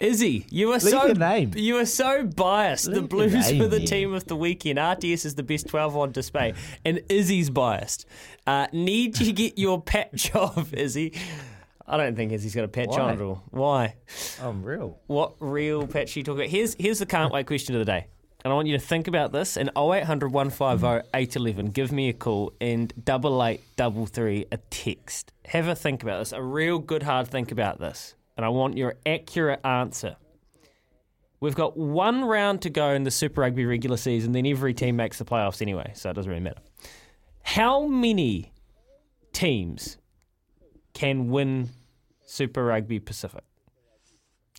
Izzy, 0.00 0.46
you 0.50 0.72
are 0.72 0.80
so 0.80 1.06
your 1.06 1.14
name. 1.14 1.52
you 1.54 1.76
are 1.76 1.86
so 1.86 2.24
biased. 2.24 2.86
the 2.86 2.90
Leave 2.90 3.00
your 3.02 3.08
Blues 3.08 3.50
name 3.52 3.58
were 3.60 3.68
the 3.68 3.78
here. 3.78 3.86
team 3.86 4.14
of 4.14 4.24
the 4.26 4.34
weekend. 4.34 4.78
RTS 4.80 5.24
is 5.26 5.34
the 5.36 5.44
best 5.44 5.68
12 5.68 5.96
on 5.96 6.10
display, 6.12 6.54
and 6.84 7.00
Izzy's 7.08 7.50
biased. 7.50 8.06
Uh, 8.48 8.66
need 8.72 9.14
to 9.16 9.32
get 9.32 9.58
your 9.58 9.80
patch 9.92 10.34
off, 10.34 10.72
Izzy. 10.74 11.14
I 11.86 11.96
don't 11.96 12.16
think 12.16 12.32
Izzy's 12.32 12.54
got 12.54 12.64
a 12.64 12.68
patch 12.68 12.88
Why? 12.88 13.00
on 13.00 13.10
at 13.14 13.20
all. 13.22 13.42
Why? 13.50 13.94
I'm 14.42 14.62
real. 14.64 14.98
What 15.06 15.36
real 15.38 15.86
patch 15.86 16.16
are 16.16 16.18
you 16.18 16.24
talking 16.24 16.40
about? 16.40 16.50
Here's 16.50 16.74
here's 16.74 16.98
the 16.98 17.06
can't 17.06 17.32
wait 17.32 17.46
question 17.46 17.76
of 17.76 17.78
the 17.78 17.84
day. 17.84 18.08
And 18.44 18.52
I 18.52 18.54
want 18.54 18.68
you 18.68 18.78
to 18.78 18.84
think 18.84 19.08
about 19.08 19.32
this 19.32 19.56
and 19.56 19.68
0800 19.76 20.32
150 20.32 21.08
811. 21.12 21.70
Give 21.72 21.90
me 21.90 22.08
a 22.08 22.12
call 22.12 22.52
and 22.60 22.92
double 23.04 23.44
eight 23.44 23.62
double 23.76 24.06
three 24.06 24.46
a 24.52 24.58
text. 24.70 25.32
Have 25.46 25.66
a 25.66 25.74
think 25.74 26.04
about 26.04 26.20
this. 26.20 26.32
A 26.32 26.42
real 26.42 26.78
good 26.78 27.02
hard 27.02 27.26
think 27.26 27.50
about 27.50 27.80
this. 27.80 28.14
And 28.36 28.46
I 28.46 28.48
want 28.50 28.76
your 28.76 28.94
accurate 29.04 29.64
answer. 29.64 30.16
We've 31.40 31.54
got 31.54 31.76
one 31.76 32.24
round 32.24 32.62
to 32.62 32.70
go 32.70 32.90
in 32.90 33.04
the 33.04 33.10
Super 33.10 33.40
Rugby 33.42 33.64
regular 33.64 33.96
season, 33.96 34.32
then 34.32 34.46
every 34.46 34.74
team 34.74 34.96
makes 34.96 35.18
the 35.18 35.24
playoffs 35.24 35.62
anyway, 35.62 35.92
so 35.94 36.10
it 36.10 36.14
doesn't 36.14 36.30
really 36.30 36.42
matter. 36.42 36.60
How 37.42 37.86
many 37.86 38.52
teams 39.32 39.98
can 40.94 41.30
win 41.30 41.70
Super 42.24 42.64
Rugby 42.64 42.98
Pacific? 42.98 43.44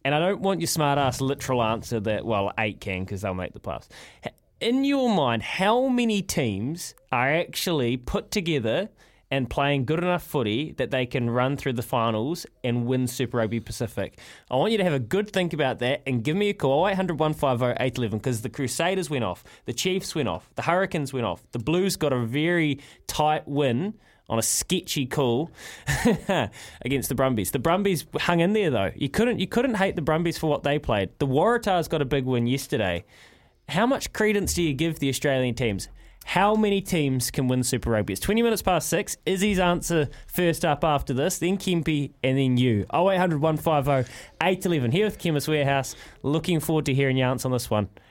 And 0.06 0.16
I 0.16 0.20
don't 0.20 0.40
want 0.40 0.62
your 0.62 0.68
smart 0.68 0.98
ass 0.98 1.22
literal 1.22 1.62
answer 1.62 2.00
that, 2.00 2.26
well, 2.26 2.54
eight 2.58 2.80
can 2.80 3.04
because 3.04 3.22
they'll 3.22 3.34
make 3.34 3.54
the 3.54 3.60
playoffs. 3.60 3.88
In 4.60 4.84
your 4.84 5.14
mind, 5.14 5.44
how 5.44 5.88
many 5.88 6.22
teams 6.22 6.94
are 7.12 7.34
actually 7.34 7.98
put 7.98 8.32
together 8.32 8.90
and 9.32 9.50
playing 9.50 9.86
good 9.86 10.00
enough 10.00 10.24
footy 10.24 10.72
that 10.74 10.90
they 10.90 11.06
can 11.06 11.30
run 11.30 11.56
through 11.56 11.74
the 11.74 11.84
finals 11.84 12.46
and 12.64 12.86
win 12.86 13.08
Super 13.08 13.38
Rugby 13.38 13.60
Pacific? 13.60 14.20
I 14.50 14.56
want 14.56 14.72
you 14.72 14.78
to 14.78 14.84
have 14.84 14.94
a 14.94 15.00
good 15.00 15.30
think 15.32 15.54
about 15.54 15.80
that 15.80 16.02
and 16.06 16.24
give 16.24 16.36
me 16.36 16.50
a 16.50 16.54
call 16.54 16.88
0800 16.88 17.20
150 17.20 17.82
811 17.82 18.20
because 18.20 18.42
the 18.42 18.50
Crusaders 18.50 19.10
went 19.10 19.24
off, 19.24 19.44
the 19.66 19.74
Chiefs 19.74 20.16
went 20.16 20.28
off, 20.28 20.50
the 20.56 20.64
Hurricanes 20.64 21.14
went 21.14 21.26
off, 21.26 21.44
the 21.52 21.60
Blues 21.60 21.96
got 21.96 22.12
a 22.12 22.20
very 22.20 22.80
tight 23.08 23.48
win 23.48 23.94
on 24.30 24.40
a 24.40 24.42
sketchy 24.42 25.06
call 25.06 25.52
against 26.82 27.10
the 27.10 27.16
Brumbies. 27.16 27.52
The 27.52 27.60
Brumbies 27.60 28.06
hung 28.20 28.40
in 28.40 28.54
there 28.54 28.70
though. 28.70 28.92
You 28.96 29.10
couldn't 29.10 29.40
you 29.40 29.48
couldn't 29.48 29.76
hate 29.76 29.96
the 29.96 30.02
Brumbies 30.02 30.38
for 30.38 30.50
what 30.50 30.64
they 30.64 30.80
played. 30.80 31.10
The 31.20 31.28
Waratahs 31.28 31.90
got 31.90 32.02
a 32.02 32.06
big 32.06 32.26
win 32.26 32.48
yesterday. 32.48 33.06
How 33.70 33.86
much 33.86 34.14
credence 34.14 34.54
do 34.54 34.64
you 34.64 34.74
give 34.74 35.00
the 35.00 35.10
Australian 35.10 35.56
teams? 35.56 35.90
How 36.26 36.54
many 36.54 36.82
teams 36.82 37.32
can 37.32 37.48
win 37.48 37.64
Super 37.64 37.92
Rugby? 37.92 38.14
It's 38.14 38.22
20 38.22 38.44
minutes 38.44 38.62
past 38.62 38.88
six. 38.88 39.18
Izzy's 39.26 39.58
answer 39.58 40.10
first 40.28 40.64
up 40.64 40.84
after 40.84 41.14
this, 41.14 41.40
then 41.40 41.58
Kempy, 41.58 42.12
and 42.24 42.38
then 42.38 42.58
you. 42.58 42.86
0800 42.94 43.42
150 43.42 44.12
811 44.42 44.92
here 44.92 45.06
with 45.06 45.18
Chemist 45.18 45.48
Warehouse. 45.48 45.96
Looking 46.22 46.60
forward 46.60 46.86
to 46.86 46.94
hearing 46.94 47.18
your 47.18 47.30
answer 47.30 47.48
on 47.48 47.52
this 47.52 47.70
one. 47.70 47.90